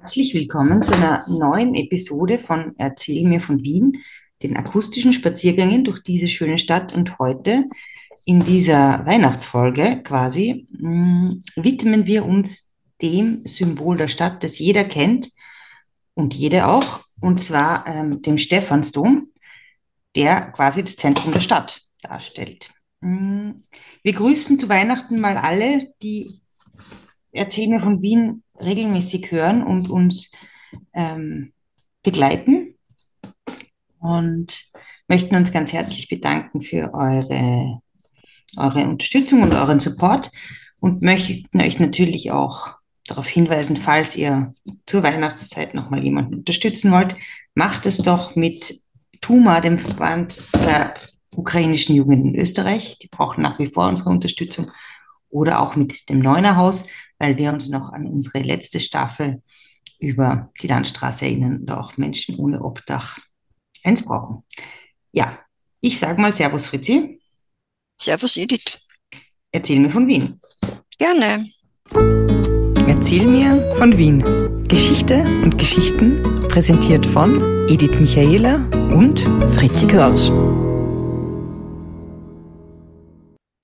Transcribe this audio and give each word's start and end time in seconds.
Herzlich 0.00 0.32
willkommen 0.32 0.82
zu 0.82 0.94
einer 0.94 1.26
neuen 1.28 1.74
Episode 1.74 2.38
von 2.38 2.72
Erzähl 2.78 3.28
mir 3.28 3.38
von 3.38 3.62
Wien, 3.62 4.02
den 4.42 4.56
akustischen 4.56 5.12
Spaziergängen 5.12 5.84
durch 5.84 6.02
diese 6.02 6.26
schöne 6.26 6.56
Stadt. 6.56 6.94
Und 6.94 7.18
heute 7.18 7.66
in 8.24 8.42
dieser 8.42 9.04
Weihnachtsfolge 9.04 10.02
quasi 10.02 10.66
mh, 10.70 11.34
widmen 11.56 12.06
wir 12.06 12.24
uns 12.24 12.70
dem 13.02 13.42
Symbol 13.44 13.98
der 13.98 14.08
Stadt, 14.08 14.42
das 14.42 14.58
jeder 14.58 14.84
kennt 14.84 15.32
und 16.14 16.32
jede 16.32 16.66
auch, 16.66 17.00
und 17.20 17.38
zwar 17.38 17.86
ähm, 17.86 18.22
dem 18.22 18.38
Stephansdom, 18.38 19.28
der 20.16 20.50
quasi 20.52 20.82
das 20.82 20.96
Zentrum 20.96 21.32
der 21.32 21.40
Stadt 21.40 21.82
darstellt. 22.00 22.70
Mh, 23.02 23.56
wir 24.02 24.12
grüßen 24.14 24.58
zu 24.58 24.70
Weihnachten 24.70 25.20
mal 25.20 25.36
alle, 25.36 25.92
die 26.02 26.40
Erzähl 27.32 27.68
mir 27.68 27.80
von 27.80 28.00
Wien 28.00 28.42
regelmäßig 28.62 29.30
hören 29.30 29.62
und 29.62 29.88
uns 29.90 30.30
ähm, 30.92 31.52
begleiten 32.02 32.74
und 33.98 34.70
möchten 35.08 35.36
uns 35.36 35.52
ganz 35.52 35.72
herzlich 35.72 36.08
bedanken 36.08 36.62
für 36.62 36.94
eure, 36.94 37.80
eure 38.56 38.84
Unterstützung 38.88 39.42
und 39.42 39.54
euren 39.54 39.80
Support 39.80 40.30
und 40.80 41.02
möchten 41.02 41.60
euch 41.60 41.78
natürlich 41.78 42.30
auch 42.30 42.80
darauf 43.06 43.26
hinweisen, 43.26 43.76
falls 43.76 44.16
ihr 44.16 44.54
zur 44.86 45.02
Weihnachtszeit 45.02 45.74
nochmal 45.74 46.02
jemanden 46.02 46.34
unterstützen 46.34 46.92
wollt, 46.92 47.16
macht 47.54 47.86
es 47.86 47.98
doch 47.98 48.36
mit 48.36 48.82
TUMA, 49.20 49.60
dem 49.60 49.76
Verband 49.76 50.38
der 50.54 50.94
ukrainischen 51.36 51.94
Jugend 51.94 52.24
in 52.24 52.40
Österreich. 52.40 52.98
Die 53.02 53.08
brauchen 53.08 53.42
nach 53.42 53.58
wie 53.58 53.66
vor 53.66 53.88
unsere 53.88 54.10
Unterstützung. 54.10 54.70
Oder 55.30 55.60
auch 55.60 55.76
mit 55.76 56.08
dem 56.08 56.18
Neunerhaus, 56.18 56.84
weil 57.18 57.36
wir 57.36 57.52
uns 57.52 57.68
noch 57.68 57.92
an 57.92 58.06
unsere 58.06 58.40
letzte 58.40 58.80
Staffel 58.80 59.42
über 59.98 60.50
die 60.60 60.66
Landstraße 60.66 61.26
erinnern 61.26 61.58
und 61.60 61.70
auch 61.70 61.96
Menschen 61.96 62.36
ohne 62.36 62.62
Obdach 62.62 63.18
eins 63.84 64.04
brauchen. 64.04 64.44
Ja, 65.12 65.38
ich 65.80 65.98
sage 65.98 66.20
mal 66.20 66.32
Servus 66.32 66.66
Fritzi. 66.66 67.20
Servus 68.00 68.36
Edith. 68.36 68.88
Erzähl 69.52 69.80
mir 69.80 69.90
von 69.90 70.06
Wien. 70.06 70.40
Gerne. 70.98 71.46
Erzähl 72.86 73.26
mir 73.26 73.74
von 73.76 73.96
Wien. 73.96 74.64
Geschichte 74.68 75.22
und 75.42 75.58
Geschichten 75.58 76.22
präsentiert 76.48 77.04
von 77.04 77.36
Edith 77.68 77.98
Michaela 77.98 78.56
und 78.94 79.20
Fritzi 79.54 79.86
Kraus. 79.86 80.30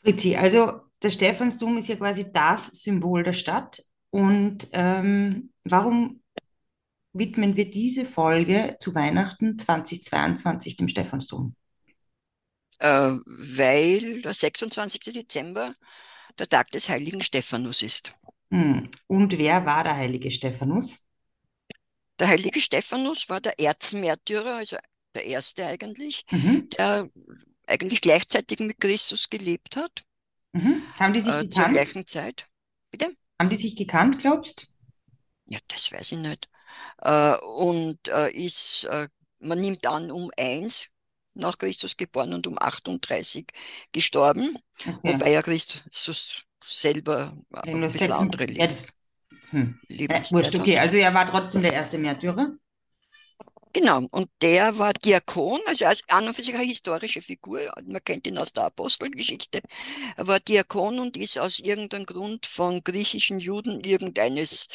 Fritzi, 0.03 0.37
also 0.37 0.86
der 1.03 1.11
Stephansdom 1.11 1.77
ist 1.77 1.89
ja 1.89 1.97
quasi 1.97 2.31
das 2.31 2.67
Symbol 2.69 3.23
der 3.23 3.33
Stadt. 3.33 3.83
Und 4.11 4.69
ähm, 4.73 5.53
warum 5.65 6.23
widmen 7.13 7.57
wir 7.57 7.71
diese 7.71 8.07
Folge 8.07 8.77
zu 8.81 8.95
Weihnachten 8.95 9.59
2022 9.59 10.77
dem 10.77 10.89
Stephansdom? 10.89 11.55
Äh, 12.79 12.89
weil 12.89 14.23
der 14.23 14.35
26. 14.35 15.13
Dezember 15.13 15.75
der 16.39 16.49
Tag 16.49 16.71
des 16.71 16.89
heiligen 16.89 17.23
Stephanus 17.23 17.83
ist. 17.83 18.15
Hm. 18.51 18.91
Und 19.07 19.39
wer 19.39 19.65
war 19.67 19.85
der 19.85 19.97
heilige 19.97 20.31
Stephanus? 20.31 20.99
Der 22.19 22.29
heilige 22.29 22.61
Stephanus 22.61 23.29
war 23.29 23.41
der 23.41 23.59
Erzmärtyrer, 23.59 24.57
also 24.57 24.77
der 25.15 25.25
erste 25.25 25.67
eigentlich, 25.67 26.25
mhm. 26.31 26.69
der 26.71 27.11
eigentlich 27.67 28.01
gleichzeitig 28.01 28.61
mit 28.61 28.81
Christus 28.81 29.29
gelebt 29.29 29.77
hat. 29.77 30.03
Mhm. 30.57 30.83
Haben 30.99 31.13
die 31.13 31.21
sich 31.21 31.33
äh, 31.33 31.43
gekannt? 31.43 31.55
Zur 31.55 31.69
gleichen 31.69 32.07
Zeit. 32.07 32.49
Bitte? 32.91 33.15
Haben 33.39 33.51
die 33.51 33.57
sich 33.57 33.77
gekannt, 33.77 34.19
glaubst 34.19 34.73
Ja, 35.47 35.59
das 35.69 35.93
weiß 35.93 36.13
ich 36.13 36.19
nicht. 36.19 36.49
Äh, 37.03 37.37
und 37.59 38.09
äh, 38.09 38.31
ist, 38.33 38.85
äh, 38.85 39.09
man 39.41 39.61
nimmt 39.61 39.87
an, 39.87 40.11
um 40.11 40.31
eins 40.39 40.89
nach 41.35 41.59
Christus 41.59 41.97
geboren 41.97 42.33
und 42.33 42.47
um 42.47 42.59
38 42.59 43.47
gestorben, 43.93 44.59
okay. 44.81 44.99
wobei 45.03 45.33
ja 45.33 45.43
Christus 45.43 46.45
selber 46.65 47.37
ein 47.53 47.81
bisschen 47.81 48.13
andere 48.13 48.47
Leben, 48.47 48.71
ja, 48.71 49.51
hm. 49.51 49.79
Lebenszeit 49.89 50.59
okay, 50.59 50.79
also 50.79 50.97
er 50.97 51.13
war 51.13 51.27
trotzdem 51.27 51.63
der 51.63 51.75
erste 51.75 51.99
Märtyrer? 51.99 52.57
Genau, 53.77 54.07
und 54.11 54.31
der 54.41 54.79
war 54.79 54.95
Diakon, 54.95 55.61
also 55.67 55.85
als 55.85 56.03
an 56.09 56.27
und 56.27 56.33
für 56.33 56.43
sich 56.43 56.55
eine 56.55 56.65
historische 56.65 57.21
Figur, 57.21 57.61
man 57.85 58.03
kennt 58.03 58.27
ihn 58.27 58.39
aus 58.39 58.55
der 58.55 58.65
Apostelgeschichte, 58.65 59.61
er 60.17 60.27
war 60.27 60.41
Diakon 60.41 60.99
und 60.99 61.19
ist 61.19 61.39
aus 61.39 61.59
irgendeinem 61.59 62.07
Grund 62.07 62.47
von 62.47 62.83
griechischen 62.83 63.39
Juden 63.39 63.85
irgendeines 63.85 64.69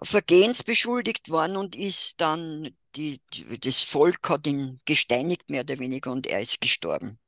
Vergehens 0.00 0.62
beschuldigt 0.62 1.28
worden 1.28 1.56
und 1.56 1.74
ist 1.74 2.20
dann, 2.20 2.76
die, 2.94 3.20
das 3.60 3.82
Volk 3.82 4.30
hat 4.30 4.46
ihn 4.46 4.80
gesteinigt, 4.84 5.50
mehr 5.50 5.62
oder 5.62 5.80
weniger, 5.80 6.12
und 6.12 6.28
er 6.28 6.40
ist 6.40 6.60
gestorben. 6.60 7.18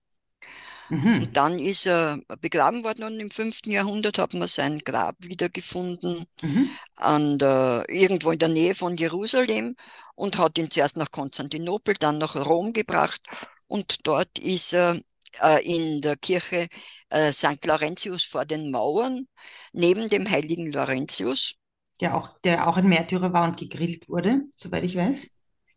Mhm. 0.88 1.22
Und 1.22 1.36
dann 1.36 1.58
ist 1.58 1.86
er 1.86 2.20
begraben 2.40 2.84
worden 2.84 3.04
und 3.04 3.18
im 3.20 3.30
fünften 3.30 3.70
Jahrhundert 3.70 4.18
hat 4.18 4.34
man 4.34 4.48
sein 4.48 4.78
Grab 4.80 5.16
wiedergefunden 5.18 6.26
mhm. 6.42 6.70
an 6.94 7.38
der, 7.38 7.86
irgendwo 7.88 8.30
in 8.30 8.38
der 8.38 8.48
Nähe 8.48 8.74
von 8.74 8.96
Jerusalem 8.96 9.76
und 10.14 10.38
hat 10.38 10.58
ihn 10.58 10.70
zuerst 10.70 10.96
nach 10.96 11.10
Konstantinopel, 11.10 11.94
dann 11.98 12.18
nach 12.18 12.36
Rom 12.36 12.72
gebracht 12.72 13.20
und 13.66 14.06
dort 14.06 14.38
ist 14.38 14.72
er 14.72 15.00
äh, 15.42 15.64
in 15.64 16.00
der 16.00 16.16
Kirche 16.16 16.68
äh, 17.10 17.32
St. 17.32 17.64
Laurentius 17.64 18.24
vor 18.24 18.44
den 18.44 18.70
Mauern 18.70 19.26
neben 19.72 20.08
dem 20.08 20.28
heiligen 20.30 20.72
Laurentius. 20.72 21.54
Der 22.00 22.16
auch, 22.16 22.38
der 22.40 22.68
auch 22.68 22.76
ein 22.76 22.88
Märtyrer 22.88 23.32
war 23.32 23.44
und 23.44 23.56
gegrillt 23.56 24.08
wurde, 24.08 24.42
soweit 24.54 24.84
ich 24.84 24.96
weiß. 24.96 25.30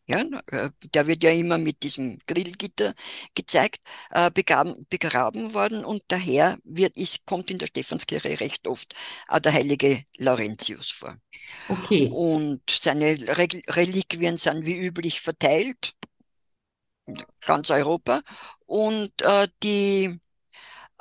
Ja, 0.09 0.25
äh, 0.47 0.72
der 0.96 1.06
wird 1.06 1.24
ja 1.24 1.30
immer 1.30 1.59
mit 1.59 1.84
diesem 1.84 2.18
Grillgitter 2.25 2.96
gezeigt, 3.36 3.81
äh, 4.09 4.31
begraben, 4.31 4.88
begraben 4.90 5.53
worden 5.53 5.86
und 5.86 6.02
daher 6.08 6.58
wird, 6.64 6.97
ist, 6.97 7.28
kommt 7.28 7.52
in 7.52 7.59
der 7.59 7.68
Stephanskirche 7.68 8.40
recht 8.40 8.68
oft 8.68 8.96
auch 9.28 9.38
der 9.38 9.53
heilige 9.53 10.03
Laurentius 10.18 10.90
vor. 10.90 11.16
Okay. 11.68 12.09
Und 12.12 12.62
seine 12.72 13.19
Re 13.38 13.48
Reliquien 13.68 14.38
sind 14.38 14.66
wie 14.66 14.80
üblich 14.80 15.22
verteilt, 15.22 15.94
in 17.06 17.24
ganz 17.46 17.69
Europa. 17.69 18.24
Und 18.66 19.12
äh, 19.22 19.48
die 19.62 20.19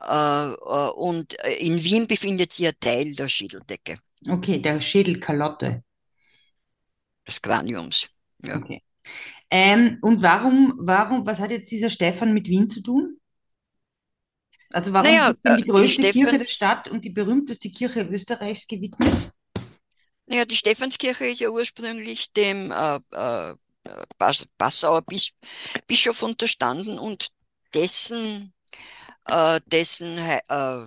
äh, 0.02 0.48
äh 0.48 0.90
und 0.90 1.32
in 1.32 1.82
Wien 1.82 2.06
befindet 2.06 2.52
sich 2.52 2.66
ein 2.66 2.74
Teil 2.78 3.14
der 3.14 3.30
Schädeldecke. 3.30 3.98
Okay, 4.28 4.60
der 4.60 4.82
Schädelkalotte. 4.82 5.82
Des 7.26 7.40
Kraniums. 7.40 8.10
Ja. 8.44 8.58
Okay. 8.58 8.82
Ähm, 9.50 9.98
und 10.02 10.22
warum, 10.22 10.74
warum, 10.78 11.26
was 11.26 11.38
hat 11.38 11.50
jetzt 11.50 11.70
dieser 11.70 11.90
Stefan 11.90 12.34
mit 12.34 12.48
Wien 12.48 12.68
zu 12.68 12.82
tun? 12.82 13.18
Also 14.70 14.92
warum 14.92 15.10
naja, 15.10 15.30
ist 15.30 15.58
die 15.58 15.62
größte 15.62 16.02
die 16.02 16.12
Kirche 16.12 16.38
der 16.38 16.44
Stadt 16.44 16.88
und 16.88 17.04
die 17.04 17.10
berühmteste 17.10 17.70
Kirche 17.70 18.02
Österreichs 18.02 18.66
gewidmet? 18.66 19.32
Naja, 20.26 20.44
die 20.44 20.56
Stephanskirche 20.56 21.24
ist 21.24 21.40
ja 21.40 21.48
ursprünglich 21.48 22.30
dem 22.32 22.70
äh, 22.70 23.00
äh, 23.12 23.54
Passauer 24.58 25.02
Bis 25.02 25.30
Bischof 25.86 26.22
unterstanden 26.22 26.98
und 26.98 27.28
dessen, 27.72 28.52
äh, 29.24 29.60
dessen 29.66 30.18
äh, 30.18 30.86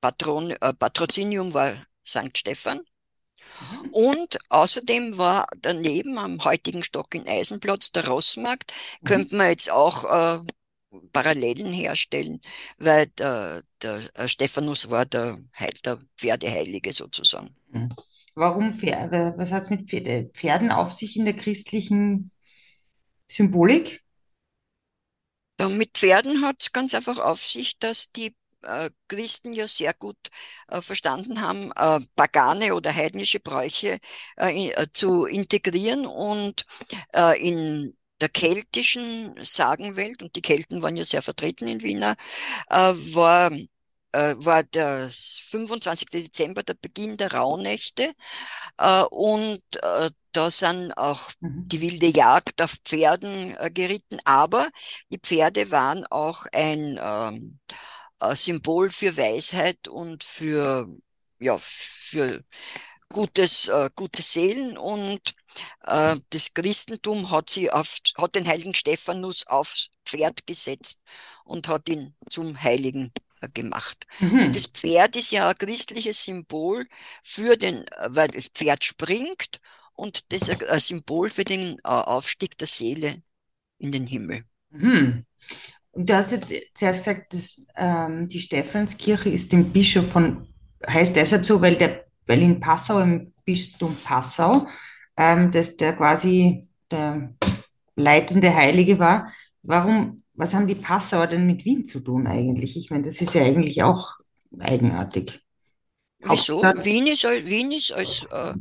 Patron, 0.00 0.50
äh, 0.50 0.72
Patrozinium 0.74 1.52
war 1.52 1.74
St. 2.06 2.36
Stephan. 2.36 2.80
Mhm. 3.82 3.90
Und 3.90 4.38
außerdem 4.48 5.18
war 5.18 5.46
daneben 5.60 6.18
am 6.18 6.44
heutigen 6.44 6.82
Stock 6.82 7.14
in 7.14 7.28
Eisenplatz 7.28 7.92
der 7.92 8.08
Rossmarkt, 8.08 8.72
mhm. 9.00 9.06
könnte 9.06 9.36
man 9.36 9.48
jetzt 9.48 9.70
auch 9.70 10.04
äh, 10.04 10.44
Parallelen 11.12 11.72
herstellen, 11.72 12.40
weil 12.78 13.06
der, 13.06 13.62
der 13.82 14.02
äh, 14.14 14.28
Stephanus 14.28 14.90
war 14.90 15.06
der, 15.06 15.38
Heil, 15.58 15.72
der 15.84 15.98
Pferdeheilige 16.16 16.92
sozusagen. 16.92 17.54
Mhm. 17.68 17.90
Warum 18.34 18.74
Pferde? 18.74 19.34
Was 19.36 19.52
hat 19.52 19.64
es 19.64 19.70
mit 19.70 19.88
Pferde, 19.88 20.30
Pferden 20.32 20.70
auf 20.70 20.92
sich 20.92 21.16
in 21.16 21.24
der 21.24 21.36
christlichen 21.36 22.30
Symbolik? 23.28 24.02
Ja, 25.60 25.68
mit 25.68 25.90
Pferden 25.98 26.42
hat 26.42 26.62
es 26.62 26.72
ganz 26.72 26.94
einfach 26.94 27.18
auf 27.18 27.44
sich, 27.44 27.78
dass 27.78 28.12
die 28.12 28.34
Christen 29.08 29.52
ja 29.52 29.66
sehr 29.66 29.94
gut 29.94 30.18
äh, 30.68 30.80
verstanden 30.80 31.40
haben, 31.40 31.72
äh, 31.76 32.00
pagane 32.16 32.74
oder 32.74 32.94
heidnische 32.94 33.40
Bräuche 33.40 33.98
äh, 34.38 34.70
äh, 34.70 34.86
zu 34.92 35.26
integrieren 35.26 36.06
und 36.06 36.66
äh, 37.14 37.40
in 37.40 37.96
der 38.20 38.28
keltischen 38.28 39.34
Sagenwelt, 39.40 40.22
und 40.22 40.36
die 40.36 40.42
Kelten 40.42 40.82
waren 40.82 40.96
ja 40.96 41.04
sehr 41.04 41.22
vertreten 41.22 41.66
in 41.66 41.82
Wiener, 41.82 42.16
war 42.68 43.50
war 44.12 44.64
der 44.64 45.08
25. 45.08 46.10
Dezember 46.10 46.62
der 46.62 46.74
Beginn 46.74 47.16
der 47.16 47.32
Rauhnächte 47.32 48.12
und 49.10 49.62
da 50.32 50.50
sind 50.50 50.92
auch 50.98 51.30
mhm. 51.40 51.68
die 51.68 51.80
wilde 51.80 52.08
Jagd 52.08 52.60
auf 52.60 52.76
Pferden 52.84 53.56
geritten, 53.72 54.18
aber 54.24 54.68
die 55.10 55.18
Pferde 55.18 55.70
waren 55.70 56.04
auch 56.10 56.44
ein 56.52 56.98
ähm, 57.00 57.58
äh, 57.68 57.74
Symbol 58.34 58.90
für 58.90 59.16
Weisheit 59.16 59.88
und 59.88 60.22
für, 60.24 60.88
ja, 61.38 61.56
für 61.58 62.44
gutes, 63.12 63.68
äh, 63.68 63.90
gute 63.96 64.22
Seelen 64.22 64.78
und 64.78 65.34
äh, 65.84 66.16
das 66.30 66.54
Christentum 66.54 67.30
hat 67.30 67.50
sie 67.50 67.70
auf, 67.70 67.96
hat 68.16 68.34
den 68.34 68.46
heiligen 68.46 68.74
Stephanus 68.74 69.46
aufs 69.46 69.90
Pferd 70.04 70.46
gesetzt 70.46 71.00
und 71.44 71.68
hat 71.68 71.88
ihn 71.88 72.14
zum 72.28 72.62
Heiligen 72.62 73.12
äh, 73.40 73.48
gemacht. 73.48 74.06
Mhm. 74.20 74.44
Und 74.44 74.56
das 74.56 74.66
Pferd 74.66 75.16
ist 75.16 75.32
ja 75.32 75.48
ein 75.48 75.58
christliches 75.58 76.24
Symbol 76.24 76.86
für 77.22 77.56
den, 77.56 77.86
äh, 77.88 78.08
weil 78.10 78.28
das 78.28 78.48
Pferd 78.48 78.84
springt 78.84 79.60
und 79.94 80.32
das 80.32 80.48
ist 80.48 80.62
ein 80.62 80.80
Symbol 80.80 81.30
für 81.30 81.44
den 81.44 81.78
äh, 81.78 81.88
Aufstieg 81.88 82.56
der 82.58 82.68
Seele 82.68 83.22
in 83.78 83.92
den 83.92 84.06
Himmel. 84.06 84.44
Mhm. 84.70 85.26
Und 85.92 86.08
du 86.08 86.14
hast 86.14 86.32
jetzt 86.32 86.52
zuerst 86.74 87.04
gesagt, 87.04 87.32
dass 87.34 87.56
ähm, 87.76 88.28
die 88.28 88.40
Stephanskirche 88.40 89.28
ist 89.28 89.52
dem 89.52 89.72
Bischof 89.72 90.08
von, 90.08 90.46
heißt 90.86 91.16
deshalb 91.16 91.44
so, 91.44 91.60
weil 91.60 91.76
der, 91.76 92.04
weil 92.26 92.42
in 92.42 92.60
Passau, 92.60 93.00
im 93.00 93.32
Bistum 93.44 93.96
Passau, 94.04 94.68
ähm, 95.16 95.50
dass 95.50 95.76
der 95.76 95.94
quasi 95.94 96.68
der 96.90 97.34
leitende 97.96 98.54
Heilige 98.54 98.98
war. 98.98 99.32
Warum, 99.62 100.22
was 100.34 100.54
haben 100.54 100.66
die 100.66 100.74
Passauer 100.74 101.26
denn 101.26 101.46
mit 101.46 101.64
Wien 101.64 101.84
zu 101.84 102.00
tun 102.00 102.26
eigentlich? 102.26 102.76
Ich 102.76 102.90
meine, 102.90 103.04
das 103.04 103.20
ist 103.20 103.34
ja 103.34 103.42
eigentlich 103.42 103.82
auch 103.82 104.12
eigenartig. 104.58 105.42
Wieso? 106.20 106.62
Hauptstadt. 106.64 106.84
Wien 106.84 107.06
ist, 107.06 107.24
Wien 107.24 107.72
ist 107.72 107.92
als 107.92 108.24
äh, 108.30 108.54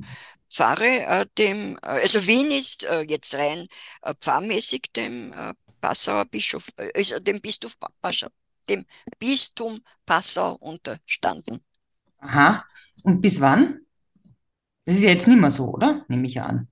Pfarre 0.51 1.05
äh, 1.05 1.25
dem, 1.37 1.77
äh, 1.81 2.01
also 2.01 2.25
Wien 2.25 2.51
ist 2.51 2.85
äh, 2.85 3.01
jetzt 3.01 3.35
rein 3.35 3.67
äh, 4.01 4.13
pfarrmäßig 4.19 4.91
dem 4.95 5.33
äh, 5.33 5.53
Passauer 5.79 6.25
Bischof, 6.25 6.69
äh, 6.77 6.91
also 6.95 7.19
dem 7.19 7.41
Bistum 7.41 7.71
Passau, 8.01 8.27
dem 8.69 8.85
Bistum 9.19 9.81
Passau 10.05 10.55
unterstanden. 10.61 11.61
Aha. 12.19 12.65
Und 13.03 13.21
bis 13.21 13.39
wann? 13.41 13.81
Das 14.85 14.95
ist 14.95 15.03
ja 15.03 15.09
jetzt 15.11 15.27
nicht 15.27 15.39
mehr 15.39 15.51
so, 15.51 15.73
oder? 15.73 16.05
Nehme 16.09 16.27
ich 16.27 16.41
an. 16.41 16.67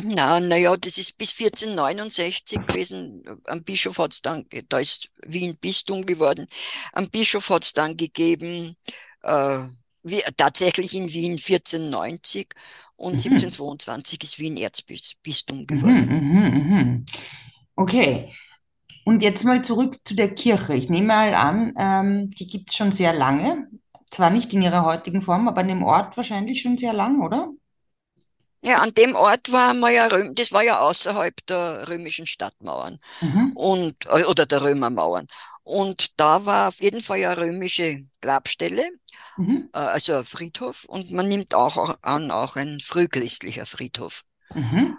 Na, 0.00 0.38
na 0.40 0.56
ja, 0.56 0.76
das 0.76 0.96
ist 0.98 1.18
bis 1.18 1.32
1469 1.32 2.64
gewesen. 2.66 3.22
Am 3.46 3.64
Bischof 3.64 3.98
hat 3.98 4.12
es 4.12 4.22
dann, 4.22 4.46
da 4.68 4.78
ist 4.78 5.10
Wien 5.26 5.56
Bistum 5.56 6.06
geworden. 6.06 6.46
Am 6.92 7.10
Bischof 7.10 7.50
hat 7.50 7.64
es 7.64 7.72
dann 7.72 7.96
gegeben, 7.96 8.76
äh, 9.22 9.64
wie, 10.04 10.22
tatsächlich 10.36 10.94
in 10.94 11.12
Wien 11.12 11.36
1490 11.38 12.48
und 12.96 13.14
Mhm. 13.14 13.20
1722 13.20 14.22
ist 14.22 14.38
Wien 14.38 14.56
Erzbistum 14.56 15.66
Mhm, 15.66 15.66
geworden. 15.66 16.06
mhm, 16.06 16.68
mhm. 16.68 17.06
Okay. 17.76 18.32
Und 19.08 19.22
jetzt 19.22 19.44
mal 19.44 19.62
zurück 19.64 19.96
zu 20.06 20.14
der 20.14 20.34
Kirche. 20.34 20.74
Ich 20.74 20.88
nehme 20.90 21.06
mal 21.08 21.34
an, 21.34 21.72
ähm, 21.78 22.30
die 22.30 22.46
gibt 22.46 22.70
es 22.70 22.76
schon 22.76 22.92
sehr 22.92 23.12
lange. 23.14 23.68
Zwar 24.10 24.30
nicht 24.30 24.52
in 24.52 24.62
ihrer 24.62 24.84
heutigen 24.84 25.22
Form, 25.22 25.48
aber 25.48 25.60
an 25.62 25.68
dem 25.68 25.82
Ort 25.82 26.16
wahrscheinlich 26.16 26.60
schon 26.62 26.78
sehr 26.78 26.92
lang, 26.92 27.22
oder? 27.22 27.50
Ja, 28.60 28.78
an 28.82 28.92
dem 28.94 29.14
Ort 29.14 29.50
war 29.52 29.72
man 29.74 29.94
ja, 29.94 30.06
Röm, 30.08 30.34
das 30.34 30.52
war 30.52 30.62
ja 30.64 30.80
außerhalb 30.80 31.44
der 31.46 31.88
römischen 31.88 32.26
Stadtmauern 32.26 32.98
Mhm, 33.22 33.54
und, 33.54 33.96
äh, 34.06 34.24
oder 34.24 34.46
der 34.46 34.62
Römermauern. 34.62 35.28
Und 35.64 36.18
da 36.20 36.44
war 36.46 36.68
auf 36.68 36.80
jeden 36.82 37.02
Fall 37.02 37.18
ja 37.20 37.34
römische 37.34 38.06
Grabstelle. 38.22 38.84
mhm, 39.36 39.68
äh, 39.74 39.78
also 39.78 40.16
ein 40.16 40.24
Friedhof 40.24 40.84
und 40.86 41.10
man 41.12 41.28
nimmt 41.28 41.54
auch 41.54 41.98
an, 42.02 42.30
auch 42.32 42.56
ein 42.56 42.80
frühchristlicher 42.80 43.66
Friedhof. 43.66 44.24
mhm, 44.54 44.98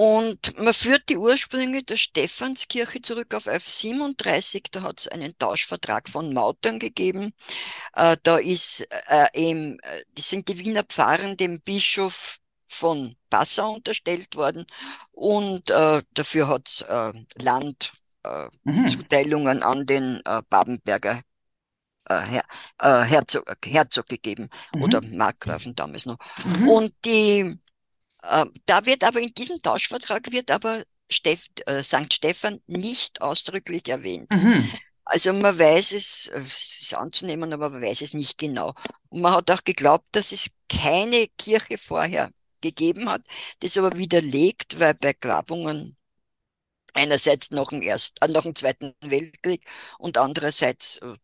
Und 0.00 0.56
man 0.56 0.74
führt 0.74 1.08
die 1.08 1.16
Ursprünge 1.16 1.82
der 1.82 1.96
Stephanskirche 1.96 3.02
zurück 3.02 3.34
auf 3.34 3.48
1137. 3.48 4.62
Da 4.70 4.82
hat 4.82 5.00
es 5.00 5.08
einen 5.08 5.36
Tauschvertrag 5.38 6.08
von 6.08 6.32
Mautern 6.32 6.78
gegeben. 6.78 7.34
Äh, 7.94 8.16
da 8.22 8.38
ist 8.38 8.86
äh, 9.08 9.26
eben, 9.34 9.80
äh, 9.80 10.04
die 10.16 10.22
sind 10.22 10.46
die 10.48 10.60
Wiener 10.60 10.84
Pfarren 10.84 11.36
dem 11.36 11.60
Bischof 11.62 12.38
von 12.68 13.16
Passau 13.28 13.72
unterstellt 13.74 14.36
worden 14.36 14.66
und 15.10 15.68
dafür 15.68 16.46
hat 16.48 16.68
es 16.68 16.82
äh, 16.82 17.12
mhm, 18.64 18.86
Landzuteilungen 18.86 19.64
an 19.64 19.84
den 19.84 20.22
Babenberger 20.48 21.22
Her 22.08 22.44
Herzog, 22.80 23.44
Herzog 23.64 24.06
gegeben 24.06 24.48
oder 24.80 25.02
mhm, 25.02 25.16
Markgrafen 25.16 25.74
damals 25.74 26.06
noch. 26.06 26.18
mhm, 26.44 26.68
Und 26.68 26.94
die, 27.04 27.58
da 28.66 28.86
wird 28.86 29.04
aber 29.04 29.20
in 29.20 29.32
diesem 29.34 29.62
Tauschvertrag 29.62 30.30
wird 30.32 30.50
aber 30.50 30.84
Steff, 31.10 31.46
äh, 31.66 31.82
St. 31.82 32.12
Stephan 32.12 32.60
nicht 32.66 33.22
ausdrücklich 33.22 33.88
erwähnt. 33.88 34.30
mhm. 34.32 34.70
Also 35.04 35.32
man 35.32 35.58
weiß 35.58 35.92
es, 35.92 36.26
äh, 36.28 36.40
es 36.40 36.82
ist 36.82 36.94
anzunehmen, 36.94 37.52
aber 37.52 37.70
man 37.70 37.82
weiß 37.82 38.02
es 38.02 38.12
nicht 38.12 38.36
genau. 38.36 38.74
Und 39.08 39.22
man 39.22 39.32
hat 39.32 39.50
auch 39.50 39.64
geglaubt, 39.64 40.06
dass 40.12 40.32
es 40.32 40.50
keine 40.68 41.28
Kirche 41.38 41.78
vorher 41.78 42.30
gegeben 42.60 43.08
hat, 43.08 43.22
das 43.60 43.78
aber 43.78 43.96
widerlegt, 43.96 44.78
weil 44.78 44.94
bei 44.94 45.14
Grabungen 45.14 45.96
einerseits 46.98 47.50
nach 47.50 47.68
dem 47.68 47.82
ersten, 47.82 48.24
äh, 48.24 48.28
nach 48.28 48.42
dem 48.42 48.54
Zweiten 48.54 48.94
Weltkrieg 49.00 49.62
und 49.98 50.18
andererseits 50.18 50.98
äh, 50.98 51.14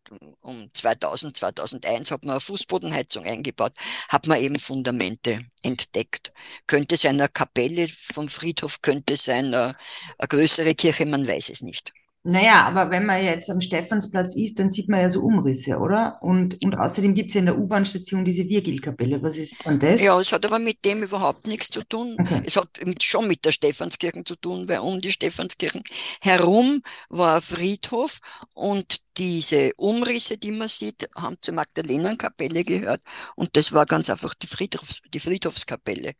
um 0.41 0.69
2000, 0.73 1.35
2001 1.37 2.11
hat 2.11 2.23
man 2.23 2.31
eine 2.31 2.41
Fußbodenheizung 2.41 3.25
eingebaut, 3.25 3.73
hat 4.09 4.27
man 4.27 4.39
eben 4.39 4.59
Fundamente 4.59 5.41
entdeckt. 5.63 6.33
Könnte 6.67 6.95
es 6.95 7.05
eine 7.05 7.29
Kapelle 7.29 7.87
vom 7.89 8.29
Friedhof, 8.29 8.81
könnte 8.81 9.13
es 9.13 9.29
eine, 9.29 9.75
eine 10.17 10.27
größere 10.27 10.75
Kirche, 10.75 11.05
man 11.05 11.27
weiß 11.27 11.49
es 11.49 11.61
nicht. 11.61 11.93
Naja, 12.27 12.63
aber 12.65 12.89
wenn 12.91 13.05
man 13.05 13.23
jetzt 13.23 13.51
am 13.51 13.61
Stephansplatz 13.61 14.35
ist, 14.35 14.57
dann 14.57 14.71
sieht 14.71 14.89
man 14.89 14.99
ja 14.99 15.09
so 15.09 15.21
Umrisse, 15.21 15.77
oder? 15.77 16.17
Und, 16.23 16.57
und 16.65 16.73
außerdem 16.73 17.13
gibt 17.13 17.29
es 17.29 17.35
ja 17.35 17.41
in 17.41 17.45
der 17.45 17.59
U-Bahn-Station 17.59 18.25
diese 18.25 18.49
Virgilkapelle. 18.49 19.21
Was 19.21 19.37
ist 19.37 19.55
denn 19.63 19.77
das? 19.77 20.01
Ja, 20.01 20.19
es 20.19 20.33
hat 20.33 20.43
aber 20.43 20.57
mit 20.57 20.83
dem 20.85 21.03
überhaupt 21.03 21.45
nichts 21.45 21.69
zu 21.69 21.83
tun. 21.87 22.15
Okay. 22.19 22.41
Es 22.43 22.55
hat 22.57 22.67
mit- 22.83 23.03
schon 23.03 23.27
mit 23.27 23.45
der 23.45 23.51
Stephanskirche 23.51 24.23
zu 24.23 24.35
tun, 24.37 24.67
weil 24.67 24.79
um 24.79 25.01
die 25.01 25.11
Stephanskirchen 25.11 25.83
herum 26.19 26.81
war 27.09 27.35
ein 27.35 27.41
Friedhof 27.43 28.17
und 28.55 29.01
diese 29.17 29.73
Umrisse, 29.77 30.39
die 30.39 30.51
man 30.51 30.67
sieht, 30.67 31.07
haben 31.15 31.37
zur 31.41 31.53
Magdalenenkapelle 31.53 32.63
gehört 32.63 33.01
und 33.35 33.55
das 33.55 33.71
war 33.71 33.85
ganz 33.85 34.09
einfach 34.09 34.33
die 34.33 34.47
Friedhofs, 34.47 35.01
die 35.13 35.19
Friedhofskapelle. 35.19 36.13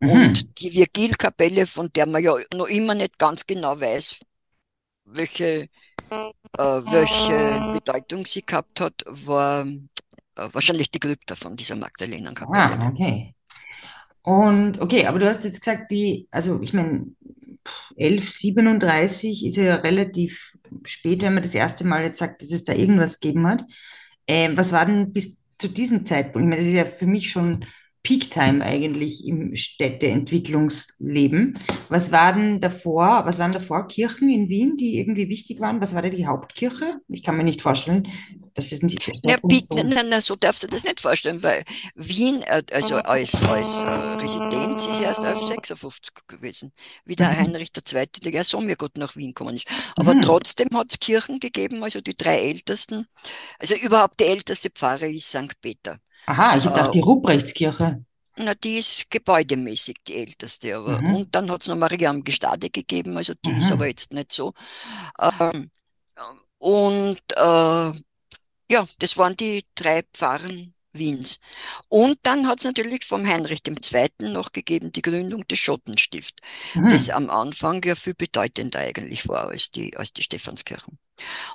Mhm. 0.00 0.10
Und 0.10 0.60
die 0.60 0.74
Virgilkapelle, 0.74 1.66
von 1.66 1.92
der 1.94 2.06
man 2.06 2.24
ja 2.24 2.34
noch 2.52 2.66
immer 2.66 2.96
nicht 2.96 3.20
ganz 3.20 3.46
genau 3.46 3.78
weiß, 3.78 4.16
welche, 5.04 5.68
äh, 6.10 6.62
welche 6.62 7.72
Bedeutung 7.72 8.26
sie 8.26 8.42
gehabt 8.42 8.80
hat, 8.80 9.04
war 9.06 9.66
äh, 9.66 10.48
wahrscheinlich 10.52 10.90
die 10.90 10.98
Krypta 10.98 11.34
von 11.34 11.56
dieser 11.56 11.76
Magdalenenkapelle. 11.76 12.78
Ah, 12.78 12.88
okay. 12.88 13.34
Und 14.22 14.80
okay, 14.80 15.06
aber 15.06 15.18
du 15.18 15.28
hast 15.28 15.44
jetzt 15.44 15.60
gesagt, 15.60 15.90
die, 15.90 16.28
also 16.30 16.60
ich 16.62 16.72
meine, 16.72 17.06
1137 17.96 19.44
ist 19.44 19.56
ja 19.56 19.76
relativ 19.76 20.56
spät, 20.84 21.22
wenn 21.22 21.34
man 21.34 21.42
das 21.42 21.54
erste 21.54 21.84
Mal 21.84 22.04
jetzt 22.04 22.18
sagt, 22.18 22.42
dass 22.42 22.50
es 22.50 22.64
da 22.64 22.72
irgendwas 22.72 23.20
gegeben 23.20 23.46
hat. 23.46 23.64
Ähm, 24.26 24.56
was 24.56 24.72
war 24.72 24.86
denn 24.86 25.12
bis 25.12 25.36
zu 25.58 25.68
diesem 25.68 26.04
Zeitpunkt? 26.06 26.44
Ich 26.46 26.48
meine, 26.48 26.56
das 26.56 26.66
ist 26.66 26.72
ja 26.72 26.86
für 26.86 27.06
mich 27.06 27.30
schon 27.30 27.64
Peak-Time 28.04 28.64
eigentlich 28.64 29.26
im 29.26 29.56
Städteentwicklungsleben. 29.56 31.58
Was 31.88 32.12
war 32.12 32.32
denn 32.34 32.60
davor, 32.60 33.22
was 33.26 33.38
waren 33.40 33.50
davor 33.52 33.88
Kirchen 33.88 34.28
in 34.28 34.48
Wien, 34.48 34.76
die 34.76 34.98
irgendwie 34.98 35.28
wichtig 35.28 35.58
waren? 35.60 35.80
Was 35.80 35.94
war 35.94 36.02
da 36.02 36.08
die 36.10 36.26
Hauptkirche? 36.26 36.98
Ich 37.08 37.22
kann 37.24 37.36
mir 37.36 37.42
nicht 37.44 37.62
vorstellen, 37.62 38.06
dass 38.54 38.72
es 38.72 38.82
nicht 38.82 39.10
Na, 39.22 39.36
bitte, 39.48 39.66
so. 39.70 39.82
nein, 39.84 40.08
nein, 40.08 40.20
so 40.20 40.36
darfst 40.36 40.62
du 40.62 40.66
das 40.68 40.84
nicht 40.84 41.00
vorstellen, 41.00 41.42
weil 41.42 41.64
Wien, 41.94 42.42
äh, 42.42 42.62
also 42.72 42.96
als, 42.96 43.42
als 43.42 43.84
äh, 43.84 43.90
Residenz 43.90 44.86
ist 44.86 45.00
erst 45.00 45.24
1156 45.24 46.14
gewesen, 46.28 46.72
wie 47.04 47.16
der 47.16 47.28
Mhm. 47.28 47.36
Heinrich 47.36 47.72
II., 47.72 48.20
der 48.20 48.32
ja 48.32 48.44
Sommergott 48.44 48.96
nach 48.98 49.16
Wien 49.16 49.28
gekommen 49.34 49.54
ist. 49.56 49.68
Aber 49.96 50.14
Mhm. 50.14 50.20
trotzdem 50.20 50.68
hat 50.74 50.92
es 50.92 51.00
Kirchen 51.00 51.40
gegeben, 51.40 51.82
also 51.82 52.00
die 52.00 52.14
drei 52.16 52.38
ältesten. 52.38 53.06
Also 53.58 53.74
überhaupt 53.76 54.20
die 54.20 54.26
älteste 54.26 54.70
Pfarre 54.70 55.08
ist 55.10 55.30
St. 55.30 55.60
Peter. 55.60 55.98
Aha, 56.26 56.56
ich 56.58 56.64
habe 56.64 56.74
gedacht, 56.74 56.92
Äh, 56.92 56.94
die 56.94 57.00
Ruprechtskirche. 57.00 58.04
na, 58.36 58.54
die 58.54 58.78
ist 58.78 59.10
gebäudemäßig 59.10 59.96
die 60.06 60.16
älteste, 60.16 60.76
aber 60.76 61.00
Mhm. 61.00 61.06
und 61.06 61.34
dann 61.34 61.50
hat 61.50 61.62
es 61.62 61.68
noch 61.68 61.76
Maria 61.76 62.10
am 62.10 62.24
Gestade 62.24 62.68
gegeben, 62.70 63.16
also 63.16 63.34
die 63.44 63.58
ist 63.58 63.70
aber 63.70 63.86
Mhm. 63.86 63.88
jetzt 63.88 64.12
nicht 64.12 64.32
so. 64.32 64.52
Ähm, 65.20 65.70
und 66.58 67.20
äh, 67.36 67.92
ja, 68.72 68.88
das 68.98 69.16
waren 69.18 69.36
die 69.36 69.64
drei 69.74 70.02
Pfarren 70.14 70.74
Wiens. 70.92 71.40
Und 71.88 72.18
dann 72.24 72.46
hat 72.48 72.58
es 72.60 72.64
natürlich 72.66 73.04
vom 73.04 73.26
Heinrich 73.26 73.62
II. 73.64 74.32
noch 74.32 74.52
gegeben 74.52 74.92
die 74.92 75.02
Gründung 75.02 75.46
des 75.48 75.58
Schottenstift, 75.60 76.40
das 76.88 77.08
Mhm. 77.08 77.10
am 77.10 77.30
Anfang 77.30 77.82
ja 77.84 77.94
viel 77.96 78.14
bedeutender 78.14 78.80
eigentlich 78.80 79.28
war 79.28 79.48
als 79.50 79.70
die, 79.72 79.96
als 79.96 80.12
die 80.14 80.22
Stephanskirchen. 80.22 80.98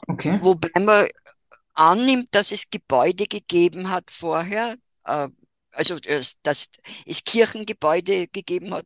Okay. 0.09 0.39
Wobei 0.41 0.69
man 0.79 1.07
annimmt, 1.79 2.29
dass 2.31 2.51
es 2.51 2.69
Gebäude 2.69 3.25
gegeben 3.27 3.89
hat 3.89 4.11
vorher, 4.11 4.75
äh, 5.05 5.29
also 5.71 5.97
es- 6.05 6.41
dass 6.43 6.69
es 7.05 7.23
Kirchengebäude 7.23 8.27
gegeben 8.27 8.73
hat, 8.73 8.85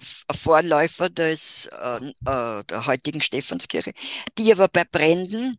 F- 0.00 0.24
Vorläufer 0.34 1.10
des, 1.10 1.66
äh, 1.72 1.98
äh, 2.24 2.64
der 2.64 2.86
heutigen 2.86 3.20
Stephanskirche, 3.20 3.92
die 4.38 4.52
aber 4.52 4.68
bei 4.68 4.84
Bränden, 4.84 5.58